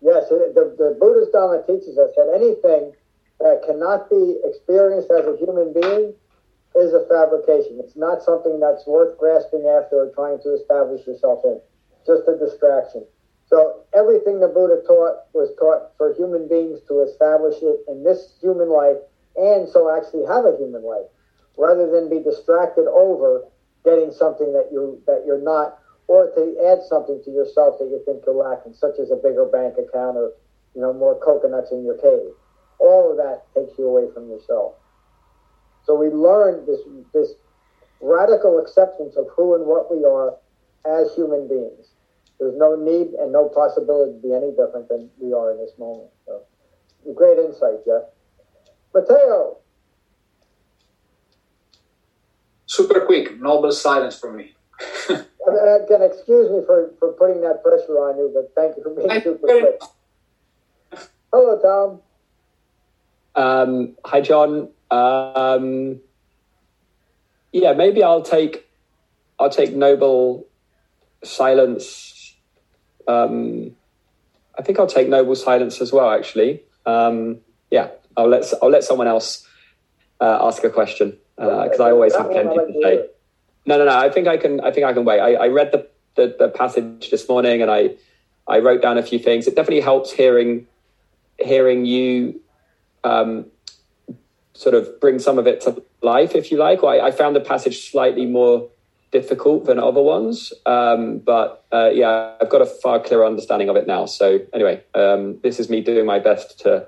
Yes, 0.00 0.24
it- 0.30 0.54
the, 0.78 0.96
Buddhist 0.98 1.32
Dharma 1.32 1.62
teaches 1.66 1.98
us 1.98 2.10
that 2.16 2.30
anything 2.34 2.92
that 3.40 3.62
cannot 3.66 4.10
be 4.10 4.38
experienced 4.44 5.10
as 5.10 5.26
a 5.26 5.36
human 5.36 5.72
being 5.72 6.14
is 6.74 6.92
a 6.92 7.06
fabrication. 7.06 7.78
It's 7.82 7.96
not 7.96 8.22
something 8.22 8.58
that's 8.58 8.86
worth 8.86 9.18
grasping 9.18 9.66
after 9.66 10.06
or 10.06 10.12
trying 10.14 10.42
to 10.42 10.54
establish 10.54 11.06
yourself 11.06 11.44
in. 11.44 11.60
Just 12.06 12.28
a 12.28 12.36
distraction. 12.36 13.06
So 13.46 13.84
everything 13.94 14.40
the 14.40 14.48
Buddha 14.48 14.82
taught 14.86 15.30
was 15.32 15.54
taught 15.58 15.92
for 15.96 16.14
human 16.14 16.48
beings 16.48 16.80
to 16.88 17.02
establish 17.02 17.56
it 17.62 17.84
in 17.88 18.02
this 18.02 18.34
human 18.40 18.70
life 18.70 18.98
and 19.36 19.68
so 19.68 19.94
actually 19.94 20.26
have 20.26 20.44
a 20.44 20.56
human 20.58 20.82
life 20.82 21.06
rather 21.58 21.90
than 21.90 22.08
be 22.08 22.22
distracted 22.22 22.86
over 22.88 23.44
getting 23.84 24.10
something 24.10 24.52
that 24.52 24.70
you 24.72 25.00
that 25.06 25.22
you're 25.26 25.42
not 25.42 25.78
or 26.06 26.30
to 26.34 26.54
add 26.68 26.82
something 26.84 27.20
to 27.24 27.30
yourself 27.30 27.78
that 27.78 27.86
you 27.86 28.00
think 28.04 28.22
you're 28.26 28.34
lacking, 28.34 28.74
such 28.74 28.98
as 28.98 29.10
a 29.10 29.16
bigger 29.16 29.46
bank 29.46 29.74
account 29.78 30.16
or 30.16 30.32
you 30.74 30.80
know 30.80 30.92
more 30.92 31.18
coconuts 31.20 31.70
in 31.72 31.84
your 31.84 31.96
cave. 31.98 32.32
All 32.78 33.10
of 33.10 33.16
that 33.16 33.42
takes 33.54 33.78
you 33.78 33.86
away 33.86 34.12
from 34.12 34.28
yourself. 34.28 34.74
So 35.84 35.94
we 35.94 36.08
learn 36.08 36.66
this 36.66 36.80
this 37.12 37.34
radical 38.00 38.58
acceptance 38.58 39.16
of 39.16 39.26
who 39.36 39.54
and 39.54 39.66
what 39.66 39.94
we 39.94 40.04
are 40.04 40.34
as 40.86 41.14
human 41.14 41.48
beings. 41.48 41.92
There's 42.38 42.56
no 42.56 42.74
need 42.74 43.14
and 43.20 43.32
no 43.32 43.48
possibility 43.48 44.12
to 44.12 44.18
be 44.18 44.34
any 44.34 44.50
different 44.50 44.88
than 44.88 45.08
we 45.18 45.32
are 45.32 45.52
in 45.52 45.58
this 45.58 45.70
moment. 45.78 46.10
So, 46.26 46.42
great 47.14 47.38
insight, 47.38 47.84
Jeff. 47.86 48.02
Mateo, 48.92 49.58
Super 52.66 53.00
quick, 53.06 53.40
noble 53.40 53.70
silence 53.72 54.18
from 54.18 54.36
me. 54.36 54.54
Uh, 55.46 55.84
again, 55.84 56.00
excuse 56.00 56.50
me 56.50 56.62
for, 56.66 56.94
for 56.98 57.12
putting 57.12 57.42
that 57.42 57.62
pressure 57.62 57.98
on 58.00 58.16
you, 58.16 58.32
but 58.32 58.50
thank 58.56 58.74
you 58.78 58.82
for 58.82 58.94
being 58.94 59.06
Thank 59.06 59.24
super 59.24 59.46
you. 59.46 59.60
quick. 59.60 59.90
Hello, 61.34 61.58
Tom. 61.58 62.00
Um, 63.34 63.96
hi, 64.04 64.20
John. 64.20 64.68
Um, 64.88 65.98
yeah, 67.50 67.72
maybe 67.72 68.04
I'll 68.04 68.22
take 68.22 68.64
I'll 69.40 69.50
take 69.50 69.74
noble 69.74 70.46
silence. 71.24 72.36
Um, 73.08 73.72
I 74.56 74.62
think 74.62 74.78
I'll 74.78 74.86
take 74.86 75.08
noble 75.08 75.34
silence 75.34 75.80
as 75.80 75.92
well. 75.92 76.08
Actually, 76.08 76.62
um, 76.86 77.40
yeah, 77.68 77.88
I'll 78.16 78.28
let 78.28 78.44
I'll 78.62 78.70
let 78.70 78.84
someone 78.84 79.08
else 79.08 79.44
uh, 80.20 80.38
ask 80.40 80.62
a 80.62 80.70
question 80.70 81.18
because 81.36 81.80
I 81.80 81.90
always 81.90 82.14
have 82.14 82.28
That 82.28 82.44
one 82.44 82.48
I 82.48 82.54
plenty 82.54 82.72
to 82.74 82.80
say. 82.80 83.08
No, 83.66 83.76
no, 83.78 83.86
no. 83.86 83.98
I 83.98 84.08
think 84.08 84.28
I 84.28 84.36
can. 84.36 84.60
I 84.60 84.70
think 84.70 84.86
I 84.86 84.92
can 84.92 85.04
wait. 85.04 85.18
I, 85.18 85.34
I 85.34 85.48
read 85.48 85.72
the, 85.72 85.88
the 86.14 86.36
the 86.38 86.48
passage 86.48 87.10
this 87.10 87.28
morning, 87.28 87.60
and 87.60 87.72
I 87.72 87.96
I 88.46 88.60
wrote 88.60 88.82
down 88.82 88.98
a 88.98 89.02
few 89.02 89.18
things. 89.18 89.48
It 89.48 89.56
definitely 89.56 89.80
helps 89.80 90.12
hearing 90.12 90.68
hearing 91.38 91.84
you 91.84 92.40
um, 93.02 93.46
sort 94.54 94.74
of 94.74 95.00
bring 95.00 95.18
some 95.18 95.38
of 95.38 95.46
it 95.46 95.60
to 95.62 95.82
life, 96.02 96.34
if 96.34 96.50
you 96.50 96.58
like. 96.58 96.82
I, 96.82 97.00
I 97.00 97.10
found 97.10 97.36
the 97.36 97.40
passage 97.40 97.90
slightly 97.90 98.26
more 98.26 98.68
difficult 99.10 99.64
than 99.66 99.78
other 99.78 100.02
ones, 100.02 100.52
um, 100.66 101.18
but 101.18 101.64
uh, 101.72 101.90
yeah, 101.92 102.34
I've 102.40 102.50
got 102.50 102.62
a 102.62 102.66
far 102.66 103.00
clearer 103.00 103.24
understanding 103.24 103.68
of 103.68 103.76
it 103.76 103.86
now. 103.86 104.06
So 104.06 104.40
anyway, 104.52 104.82
um, 104.94 105.38
this 105.42 105.60
is 105.60 105.70
me 105.70 105.80
doing 105.80 106.06
my 106.06 106.18
best 106.18 106.60
to 106.60 106.86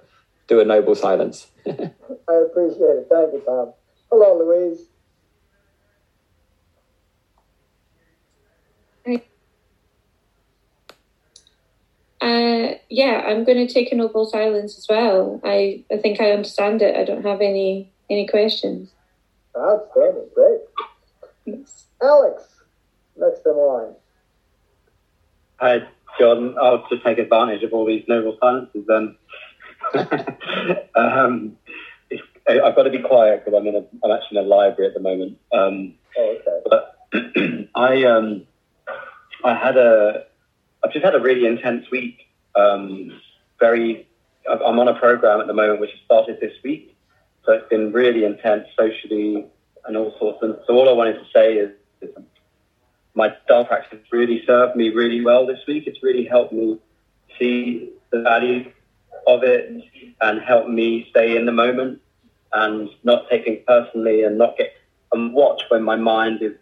do 0.48 0.60
a 0.60 0.64
noble 0.64 0.94
silence. 0.94 1.46
I 1.66 1.70
appreciate 1.70 2.96
it. 2.98 3.06
Thank 3.10 3.32
you, 3.32 3.42
Tom. 3.46 3.72
Hello, 4.10 4.38
Louise. 4.38 4.86
Uh, 12.26 12.74
yeah, 12.90 13.22
I'm 13.24 13.44
going 13.44 13.64
to 13.64 13.72
take 13.72 13.92
a 13.92 13.94
noble 13.94 14.26
silence 14.26 14.76
as 14.76 14.86
well. 14.88 15.40
I, 15.44 15.84
I 15.92 15.96
think 15.98 16.20
I 16.20 16.32
understand 16.32 16.82
it. 16.82 16.96
I 16.96 17.04
don't 17.04 17.24
have 17.24 17.40
any 17.40 17.92
any 18.10 18.26
questions. 18.26 18.90
Outstanding. 19.56 20.26
Great. 20.34 20.60
Thanks. 21.44 21.84
Alex, 22.02 22.42
next 23.16 23.46
in 23.46 23.56
line. 23.56 23.94
Hi, 25.60 25.86
John. 26.18 26.56
I'll 26.60 26.84
just 26.90 27.04
take 27.04 27.18
advantage 27.18 27.62
of 27.62 27.72
all 27.72 27.86
these 27.86 28.02
noble 28.08 28.36
silences 28.40 28.84
then. 28.88 29.16
um, 30.96 31.56
I- 32.48 32.60
I've 32.60 32.74
got 32.74 32.82
to 32.84 32.90
be 32.90 32.98
quiet 33.02 33.44
because 33.44 33.56
I'm 33.56 33.68
in 33.68 33.76
a, 33.76 33.84
I'm 34.04 34.10
actually 34.10 34.38
in 34.38 34.46
a 34.46 34.48
library 34.48 34.88
at 34.88 34.94
the 34.94 35.00
moment. 35.00 35.38
Um, 35.52 35.94
Oh, 36.18 36.36
okay. 36.40 36.62
but 36.68 36.96
I 37.76 38.02
um, 38.04 38.46
I 39.44 39.54
had 39.54 39.76
a 39.76 40.24
I've 40.86 40.92
just 40.92 41.04
had 41.04 41.16
a 41.16 41.20
really 41.20 41.46
intense 41.46 41.90
week. 41.90 42.28
Um, 42.54 43.20
very 43.58 44.06
I'm 44.48 44.78
on 44.78 44.86
a 44.86 44.94
program 44.94 45.40
at 45.40 45.48
the 45.48 45.52
moment 45.52 45.80
which 45.80 45.90
started 46.04 46.38
this 46.40 46.52
week, 46.62 46.96
so 47.44 47.54
it's 47.54 47.68
been 47.68 47.92
really 47.92 48.22
intense 48.22 48.68
socially 48.78 49.46
and 49.84 49.96
all 49.96 50.14
sorts. 50.20 50.38
And 50.42 50.54
so 50.64 50.74
all 50.74 50.88
I 50.88 50.92
wanted 50.92 51.14
to 51.14 51.24
say 51.34 51.54
is, 51.54 51.72
is 52.00 52.10
my 53.14 53.34
Dharma 53.48 53.66
practice 53.66 53.98
really 54.12 54.44
served 54.46 54.76
me 54.76 54.90
really 54.90 55.24
well 55.24 55.44
this 55.44 55.58
week. 55.66 55.88
It's 55.88 56.04
really 56.04 56.24
helped 56.24 56.52
me 56.52 56.78
see 57.36 57.90
the 58.12 58.22
value 58.22 58.70
of 59.26 59.42
it 59.42 59.82
and 60.20 60.40
helped 60.40 60.68
me 60.68 61.08
stay 61.10 61.36
in 61.36 61.46
the 61.46 61.52
moment 61.52 62.00
and 62.52 62.88
not 63.02 63.28
take 63.28 63.44
things 63.44 63.64
personally 63.66 64.22
and 64.22 64.38
not 64.38 64.56
get 64.56 64.72
and 65.12 65.34
watch 65.34 65.62
when 65.68 65.82
my 65.82 65.96
mind 65.96 66.42
is 66.42 66.52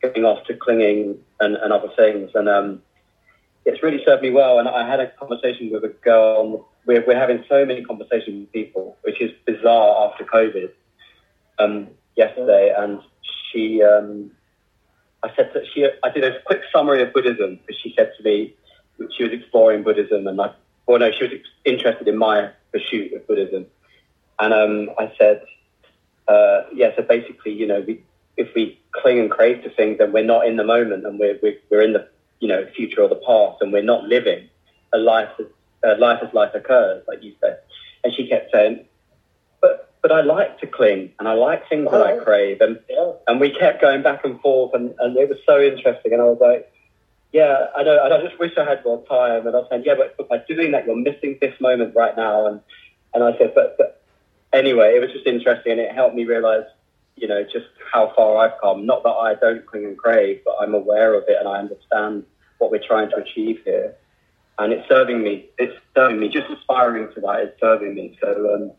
going 0.00 0.24
off 0.24 0.46
to 0.46 0.54
clinging 0.54 1.18
and, 1.40 1.56
and 1.56 1.72
other 1.72 1.88
things. 1.96 2.30
And 2.36 2.48
um, 2.48 2.82
it's 3.68 3.82
really 3.82 4.02
served 4.04 4.22
me 4.22 4.30
well. 4.30 4.58
And 4.58 4.68
I 4.68 4.88
had 4.88 5.00
a 5.00 5.10
conversation 5.12 5.70
with 5.70 5.84
a 5.84 5.88
girl. 5.88 6.68
We're, 6.86 7.04
we're 7.06 7.18
having 7.18 7.44
so 7.48 7.64
many 7.64 7.84
conversations 7.84 8.40
with 8.40 8.52
people, 8.52 8.96
which 9.02 9.20
is 9.20 9.30
bizarre 9.46 10.10
after 10.10 10.24
COVID. 10.24 10.70
Um, 11.60 11.88
yesterday, 12.18 12.74
and 12.76 13.00
she, 13.50 13.82
um, 13.82 14.32
I 15.22 15.34
said 15.34 15.52
that 15.54 15.62
she, 15.72 15.88
I 16.04 16.10
did 16.10 16.24
a 16.24 16.42
quick 16.42 16.62
summary 16.74 17.00
of 17.00 17.14
Buddhism 17.14 17.60
because 17.64 17.80
she 17.80 17.94
said 17.96 18.12
to 18.18 18.22
me 18.22 18.54
she 19.16 19.22
was 19.22 19.32
exploring 19.32 19.84
Buddhism, 19.84 20.26
and 20.26 20.38
I, 20.40 20.52
well, 20.86 20.98
no, 20.98 21.10
she 21.12 21.24
was 21.24 21.32
interested 21.64 22.08
in 22.08 22.18
my 22.18 22.50
pursuit 22.72 23.12
of 23.12 23.26
Buddhism, 23.26 23.66
and 24.40 24.52
um, 24.52 24.90
I 24.98 25.12
said, 25.18 25.42
uh, 26.26 26.62
yeah, 26.74 26.90
so 26.96 27.02
basically, 27.02 27.52
you 27.52 27.66
know, 27.66 27.84
we, 27.86 28.02
if 28.36 28.54
we 28.54 28.78
cling 28.92 29.20
and 29.20 29.30
crave 29.30 29.62
to 29.62 29.70
things, 29.70 29.98
then 29.98 30.12
we're 30.12 30.24
not 30.24 30.46
in 30.46 30.56
the 30.56 30.64
moment, 30.64 31.06
and 31.06 31.18
we're 31.18 31.38
we're, 31.40 31.56
we're 31.70 31.82
in 31.82 31.92
the 31.92 32.08
you 32.40 32.48
know 32.48 32.66
future 32.76 33.02
or 33.02 33.08
the 33.08 33.22
past, 33.26 33.58
and 33.60 33.72
we're 33.72 33.82
not 33.82 34.04
living 34.04 34.48
a 34.92 34.98
life 34.98 35.28
as 35.38 35.46
uh, 35.86 35.94
life 35.98 36.20
as 36.26 36.32
life 36.34 36.52
occurs, 36.54 37.02
like 37.08 37.22
you 37.22 37.34
said. 37.40 37.58
And 38.04 38.12
she 38.14 38.28
kept 38.28 38.52
saying, 38.52 38.84
but 39.60 39.92
but 40.02 40.12
I 40.12 40.20
like 40.20 40.60
to 40.60 40.66
cling, 40.66 41.12
and 41.18 41.28
I 41.28 41.32
like 41.34 41.68
things 41.68 41.90
that 41.90 42.00
I 42.00 42.12
Uh-huh. 42.12 42.24
crave, 42.24 42.60
and 42.60 42.78
Yeah. 42.88 43.12
and 43.26 43.40
we 43.40 43.50
kept 43.50 43.80
going 43.80 44.02
back 44.02 44.24
and 44.24 44.40
forth, 44.40 44.72
and, 44.74 44.94
and 45.00 45.16
it 45.16 45.28
was 45.28 45.38
so 45.46 45.60
interesting. 45.60 46.12
And 46.12 46.22
I 46.22 46.26
was 46.26 46.38
like, 46.40 46.70
yeah, 47.32 47.66
I 47.76 47.82
know. 47.82 48.02
And 48.04 48.14
I 48.14 48.22
just 48.22 48.38
wish 48.38 48.52
I 48.56 48.64
had 48.64 48.84
more 48.84 49.04
time. 49.06 49.46
And 49.46 49.54
I 49.54 49.60
was 49.60 49.68
saying, 49.70 49.82
yeah, 49.84 49.94
but, 49.96 50.16
but 50.16 50.28
by 50.28 50.38
doing 50.48 50.72
that, 50.72 50.86
you're 50.86 50.96
missing 50.96 51.38
this 51.40 51.54
moment 51.60 51.94
right 51.94 52.16
now. 52.16 52.46
And 52.46 52.60
and 53.14 53.24
I 53.24 53.36
said, 53.38 53.52
but, 53.54 53.76
but 53.78 54.02
anyway, 54.52 54.94
it 54.96 55.00
was 55.00 55.10
just 55.12 55.26
interesting, 55.26 55.72
and 55.72 55.80
it 55.80 55.92
helped 55.92 56.14
me 56.14 56.24
realize, 56.24 56.64
you 57.20 57.28
know, 57.28 57.42
just 57.44 57.66
how 57.92 58.12
far 58.16 58.38
I've 58.38 58.60
come. 58.60 58.86
Not 58.86 59.02
that 59.02 59.10
I 59.10 59.34
don't 59.34 59.66
cling 59.66 59.84
and 59.84 59.98
crave, 59.98 60.40
but 60.44 60.56
I'm 60.60 60.74
aware 60.74 61.14
of 61.14 61.24
it 61.28 61.36
and 61.38 61.48
I 61.48 61.58
understand 61.58 62.24
what 62.58 62.70
we're 62.70 62.86
trying 62.86 63.10
to 63.10 63.16
achieve 63.16 63.60
here. 63.64 63.94
And 64.58 64.72
it's 64.72 64.88
serving 64.88 65.22
me. 65.22 65.48
It's 65.58 65.76
serving 65.94 66.18
me. 66.18 66.28
Just 66.28 66.50
aspiring 66.50 67.12
to 67.14 67.20
that 67.20 67.40
is 67.42 67.50
serving 67.60 67.94
me. 67.94 68.18
So, 68.20 68.54
um, 68.54 68.72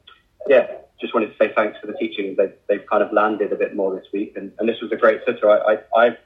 yeah, 0.48 0.68
just 1.00 1.14
wanted 1.14 1.28
to 1.28 1.38
say 1.38 1.54
thanks 1.56 1.80
for 1.80 1.88
the 1.88 1.94
teaching. 1.94 2.36
They've, 2.38 2.54
they've 2.68 2.86
kind 2.90 3.02
of 3.02 3.14
landed 3.14 3.54
a 3.54 3.56
bit 3.56 3.76
more 3.76 3.96
this 3.96 4.06
week. 4.12 4.34
And, 4.36 4.52
and 4.60 4.68
this 4.68 4.82
was 4.82 4.92
a 4.92 4.98
great 4.98 5.26
sutta. 5.26 5.46
I, 5.46 5.76
I, 5.98 6.08
I 6.08 6.18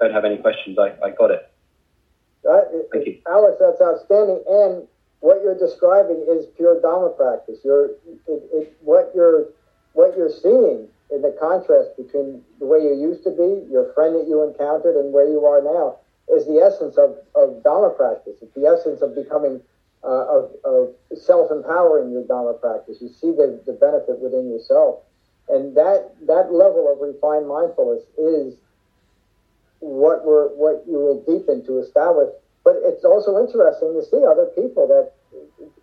don't 0.00 0.12
have 0.12 0.24
any 0.24 0.38
questions. 0.38 0.78
I, 0.78 0.94
I 1.04 1.10
got 1.10 1.30
it. 1.30 1.50
Right? 2.44 2.64
Thank 2.92 3.06
you. 3.06 3.18
Alex, 3.28 3.56
that's 3.60 3.80
outstanding. 3.82 4.42
And 4.48 4.88
what 5.20 5.42
you're 5.42 5.58
describing 5.58 6.24
is 6.28 6.46
pure 6.56 6.80
Dharma 6.80 7.10
practice. 7.10 7.58
You're, 7.62 7.86
it, 7.86 8.20
it, 8.26 8.76
what, 8.80 9.12
you're, 9.14 9.48
what 9.92 10.16
you're 10.16 10.30
seeing 10.30 10.88
in 10.88 10.88
the 11.22 11.36
contrast 11.40 11.96
between 11.96 12.42
the 12.58 12.66
way 12.66 12.78
you 12.78 12.94
used 12.94 13.24
to 13.24 13.30
be, 13.30 13.66
your 13.70 13.92
friend 13.94 14.14
that 14.16 14.26
you 14.26 14.42
encountered, 14.42 14.96
and 14.96 15.12
where 15.12 15.28
you 15.28 15.44
are 15.44 15.62
now 15.62 15.98
is 16.34 16.46
the 16.46 16.60
essence 16.60 16.96
of, 16.96 17.16
of 17.34 17.62
Dharma 17.62 17.90
practice. 17.90 18.36
It's 18.40 18.54
the 18.54 18.66
essence 18.66 19.02
of 19.02 19.14
becoming, 19.14 19.60
uh, 20.02 20.24
of, 20.26 20.50
of 20.64 20.94
self 21.18 21.50
empowering 21.50 22.12
your 22.12 22.24
Dharma 22.24 22.54
practice. 22.54 22.98
You 23.00 23.08
see 23.08 23.32
the, 23.32 23.60
the 23.66 23.74
benefit 23.74 24.18
within 24.20 24.50
yourself. 24.50 25.00
And 25.48 25.76
that, 25.76 26.14
that 26.26 26.52
level 26.52 26.88
of 26.90 27.00
refined 27.00 27.46
mindfulness 27.46 28.02
is 28.16 28.54
what 29.80 30.24
we're, 30.24 30.48
what 30.56 30.84
you 30.88 30.96
will 30.96 31.20
deepen 31.28 31.64
to 31.66 31.78
establish. 31.78 32.30
But 32.64 32.80
it's 32.80 33.04
also 33.04 33.38
interesting 33.38 33.92
to 33.92 34.02
see 34.02 34.24
other 34.24 34.46
people 34.56 34.88
that 34.88 35.12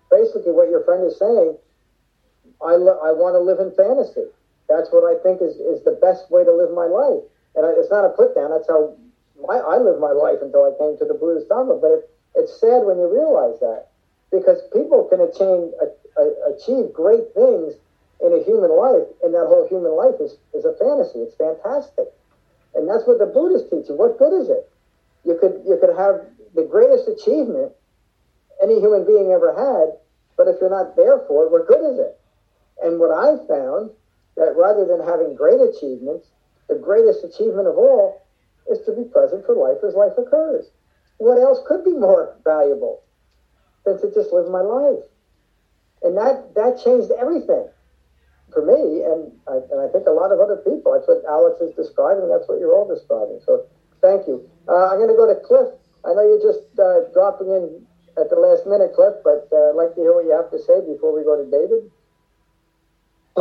basically 0.10 0.52
what 0.52 0.70
your 0.70 0.84
friend 0.84 1.06
is 1.06 1.18
saying, 1.20 1.56
I, 2.62 2.74
I 2.74 3.14
want 3.14 3.38
to 3.38 3.40
live 3.40 3.60
in 3.60 3.70
fantasy. 3.78 4.30
That's 4.72 4.88
what 4.96 5.04
I 5.04 5.20
think 5.20 5.44
is, 5.44 5.60
is 5.60 5.84
the 5.84 6.00
best 6.00 6.32
way 6.32 6.48
to 6.48 6.54
live 6.56 6.72
my 6.72 6.88
life. 6.88 7.20
And 7.56 7.68
it's 7.76 7.92
not 7.92 8.08
a 8.08 8.16
put 8.16 8.34
down. 8.36 8.52
That's 8.56 8.68
how 8.72 8.96
my, 9.44 9.60
I 9.60 9.78
lived 9.78 10.00
my 10.00 10.16
life 10.16 10.40
until 10.40 10.64
I 10.64 10.72
came 10.80 10.96
to 10.98 11.06
the 11.06 11.14
Buddhist 11.14 11.52
Dharma. 11.52 11.76
But 11.76 11.92
it, 11.92 12.02
it's 12.40 12.56
sad 12.60 12.88
when 12.88 12.96
you 12.96 13.12
realize 13.12 13.60
that 13.60 13.92
because 14.32 14.64
people 14.72 15.04
can 15.12 15.20
achieve, 15.20 15.76
achieve 16.48 16.96
great 16.96 17.28
things 17.36 17.76
in 18.24 18.32
a 18.32 18.42
human 18.48 18.72
life, 18.72 19.10
and 19.24 19.34
that 19.34 19.50
whole 19.52 19.68
human 19.68 19.92
life 19.92 20.16
is, 20.22 20.38
is 20.54 20.64
a 20.64 20.72
fantasy. 20.80 21.20
It's 21.20 21.36
fantastic. 21.36 22.08
And 22.76 22.88
that's 22.88 23.04
what 23.04 23.20
the 23.20 23.28
Buddhists 23.28 23.70
teach 23.70 23.90
you. 23.90 23.96
What 24.00 24.18
good 24.18 24.32
is 24.32 24.48
it? 24.48 24.70
You 25.26 25.36
could, 25.36 25.62
you 25.68 25.76
could 25.82 25.92
have 25.98 26.24
the 26.56 26.64
greatest 26.64 27.10
achievement 27.10 27.74
any 28.64 28.80
human 28.80 29.06
being 29.06 29.32
ever 29.32 29.52
had, 29.52 29.98
but 30.38 30.48
if 30.48 30.62
you're 30.62 30.70
not 30.70 30.96
there 30.96 31.20
for 31.28 31.46
it, 31.46 31.52
what 31.52 31.68
good 31.68 31.82
is 31.82 32.00
it? 32.00 32.18
And 32.82 33.00
what 33.00 33.12
I 33.12 33.36
found 33.48 33.92
that 34.38 34.56
rather 34.56 34.86
than 34.86 35.06
having 35.06 35.36
great 35.36 35.60
achievements, 35.62 36.28
the 36.70 36.76
greatest 36.76 37.24
achievement 37.24 37.68
of 37.68 37.78
all 37.78 38.22
is 38.70 38.80
to 38.86 38.94
be 38.94 39.04
present 39.04 39.46
for 39.46 39.56
life 39.56 39.84
as 39.84 39.94
life 39.94 40.14
occurs. 40.18 40.66
What 41.18 41.38
else 41.38 41.60
could 41.68 41.84
be 41.84 41.92
more 41.94 42.38
valuable 42.44 43.04
than 43.86 44.00
to 44.02 44.12
just 44.14 44.32
live 44.32 44.50
my 44.50 44.62
life? 44.62 45.04
And 46.02 46.18
that, 46.18 46.56
that 46.56 46.82
changed 46.84 47.12
everything 47.12 47.68
for 48.54 48.66
me, 48.66 49.04
and 49.04 49.32
I, 49.48 49.64
and 49.72 49.80
I 49.80 49.88
think 49.92 50.08
a 50.08 50.16
lot 50.16 50.32
of 50.32 50.40
other 50.40 50.58
people. 50.58 50.92
That's 50.94 51.08
what 51.08 51.24
Alex 51.28 51.62
is 51.62 51.76
describing. 51.76 52.28
That's 52.28 52.48
what 52.48 52.60
you're 52.60 52.76
all 52.76 52.88
describing. 52.88 53.40
So 53.46 53.66
thank 54.02 54.28
you. 54.28 54.44
Uh, 54.68 54.92
I'm 54.92 54.98
going 55.00 55.12
to 55.12 55.20
go 55.20 55.28
to 55.28 55.40
Cliff. 55.40 55.72
I 56.04 56.14
know 56.14 56.26
you're 56.26 56.44
just 56.44 56.68
uh, 56.80 57.08
dropping 57.14 57.48
in 57.48 57.86
at 58.20 58.30
the 58.30 58.36
last 58.36 58.68
minute, 58.68 58.92
Cliff, 58.94 59.16
but 59.24 59.48
uh, 59.54 59.72
I'd 59.72 59.80
like 59.80 59.96
to 59.96 60.02
hear 60.02 60.14
what 60.14 60.26
you 60.26 60.36
have 60.36 60.52
to 60.52 60.60
say 60.60 60.84
before 60.84 61.16
we 61.16 61.24
go 61.24 61.40
to 61.40 61.48
David. 61.48 61.88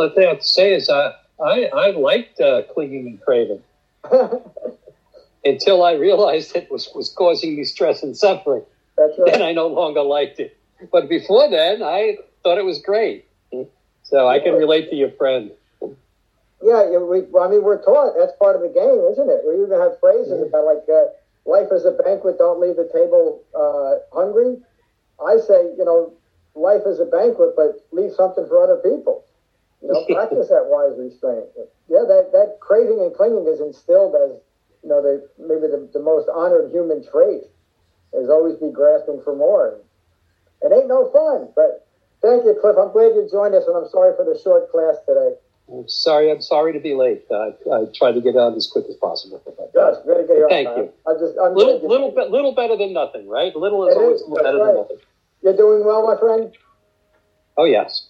The 0.00 0.10
thing 0.14 0.26
I 0.26 0.30
have 0.30 0.40
to 0.40 0.46
say 0.46 0.72
is 0.72 0.88
uh, 0.88 1.12
I, 1.42 1.66
I 1.66 1.90
liked 1.90 2.40
uh, 2.40 2.62
clinging 2.72 3.06
and 3.06 3.20
craving 3.20 3.62
until 5.44 5.84
I 5.84 5.92
realized 5.92 6.56
it 6.56 6.70
was, 6.70 6.88
was 6.94 7.10
causing 7.10 7.56
me 7.56 7.64
stress 7.64 8.02
and 8.02 8.16
suffering. 8.16 8.62
That's 8.96 9.12
right. 9.18 9.32
Then 9.32 9.42
I 9.42 9.52
no 9.52 9.66
longer 9.66 10.02
liked 10.02 10.40
it. 10.40 10.56
But 10.90 11.08
before 11.08 11.50
then, 11.50 11.82
I 11.82 12.16
thought 12.42 12.56
it 12.56 12.64
was 12.64 12.80
great. 12.80 13.26
So 14.04 14.26
I 14.26 14.40
can 14.40 14.54
relate 14.54 14.90
to 14.90 14.96
your 14.96 15.10
friend. 15.12 15.52
Yeah, 16.62 16.98
we, 16.98 17.20
I 17.40 17.48
mean, 17.48 17.62
we're 17.62 17.82
taught 17.82 18.14
that's 18.18 18.32
part 18.38 18.56
of 18.56 18.62
the 18.62 18.68
game, 18.68 19.00
isn't 19.12 19.30
it? 19.30 19.42
We 19.46 19.62
even 19.62 19.78
have 19.80 20.00
phrases 20.00 20.42
about 20.42 20.64
like 20.66 20.84
uh, 20.92 21.12
life 21.46 21.68
is 21.72 21.84
a 21.84 21.92
banquet, 21.92 22.38
don't 22.38 22.60
leave 22.60 22.76
the 22.76 22.90
table 22.92 23.40
uh, 23.54 24.02
hungry. 24.12 24.56
I 25.24 25.38
say, 25.38 25.72
you 25.76 25.84
know, 25.84 26.12
life 26.54 26.82
is 26.86 27.00
a 27.00 27.04
banquet, 27.04 27.54
but 27.54 27.86
leave 27.92 28.12
something 28.16 28.46
for 28.48 28.62
other 28.62 28.76
people. 28.76 29.24
You 29.82 29.88
know, 29.88 30.04
practice 30.04 30.48
that 30.48 30.68
wise 30.68 30.92
restraint. 30.98 31.46
Yeah, 31.88 32.04
that, 32.06 32.30
that 32.32 32.58
craving 32.60 33.00
and 33.00 33.14
clinging 33.14 33.46
is 33.48 33.60
instilled 33.60 34.14
as, 34.14 34.36
you 34.82 34.88
know, 34.88 35.00
the, 35.00 35.26
maybe 35.38 35.72
the, 35.72 35.88
the 35.92 36.00
most 36.00 36.28
honored 36.28 36.70
human 36.70 37.00
trait 37.00 37.48
is 38.12 38.28
always 38.28 38.56
be 38.56 38.70
grasping 38.70 39.20
for 39.24 39.34
more. 39.34 39.80
It 40.62 40.72
ain't 40.72 40.88
no 40.88 41.08
fun, 41.10 41.48
but 41.56 41.88
thank 42.20 42.44
you, 42.44 42.52
Cliff. 42.60 42.76
I'm 42.76 42.92
glad 42.92 43.16
you 43.16 43.26
joined 43.32 43.54
us, 43.54 43.64
and 43.66 43.76
I'm 43.76 43.88
sorry 43.88 44.12
for 44.16 44.24
the 44.24 44.38
short 44.38 44.70
class 44.70 44.96
today. 45.08 45.40
I'm 45.72 45.88
sorry. 45.88 46.30
I'm 46.30 46.42
sorry 46.42 46.72
to 46.72 46.80
be 46.80 46.94
late. 46.94 47.24
Uh, 47.30 47.52
I 47.72 47.86
tried 47.94 48.12
to 48.12 48.20
get 48.20 48.36
on 48.36 48.54
as 48.56 48.66
quick 48.66 48.86
as 48.88 48.96
possible. 48.96 49.40
Gosh, 49.72 49.96
very 50.04 50.26
good. 50.26 50.44
Thank 50.50 50.68
on, 50.68 50.76
you. 50.76 50.92
I'm 51.06 51.18
just, 51.18 51.38
I'm 51.38 51.54
little, 51.54 51.80
little, 51.86 52.10
bit, 52.10 52.30
little 52.30 52.52
better 52.52 52.76
than 52.76 52.92
nothing, 52.92 53.28
right? 53.28 53.54
Little 53.54 53.86
is 53.88 53.94
it 53.94 53.98
always 53.98 54.20
is, 54.20 54.28
better 54.28 54.58
right. 54.58 54.66
than 54.66 54.76
nothing. 54.82 54.98
You're 55.42 55.56
doing 55.56 55.84
well, 55.86 56.04
my 56.04 56.18
friend. 56.18 56.52
Oh 57.56 57.64
yes. 57.64 58.09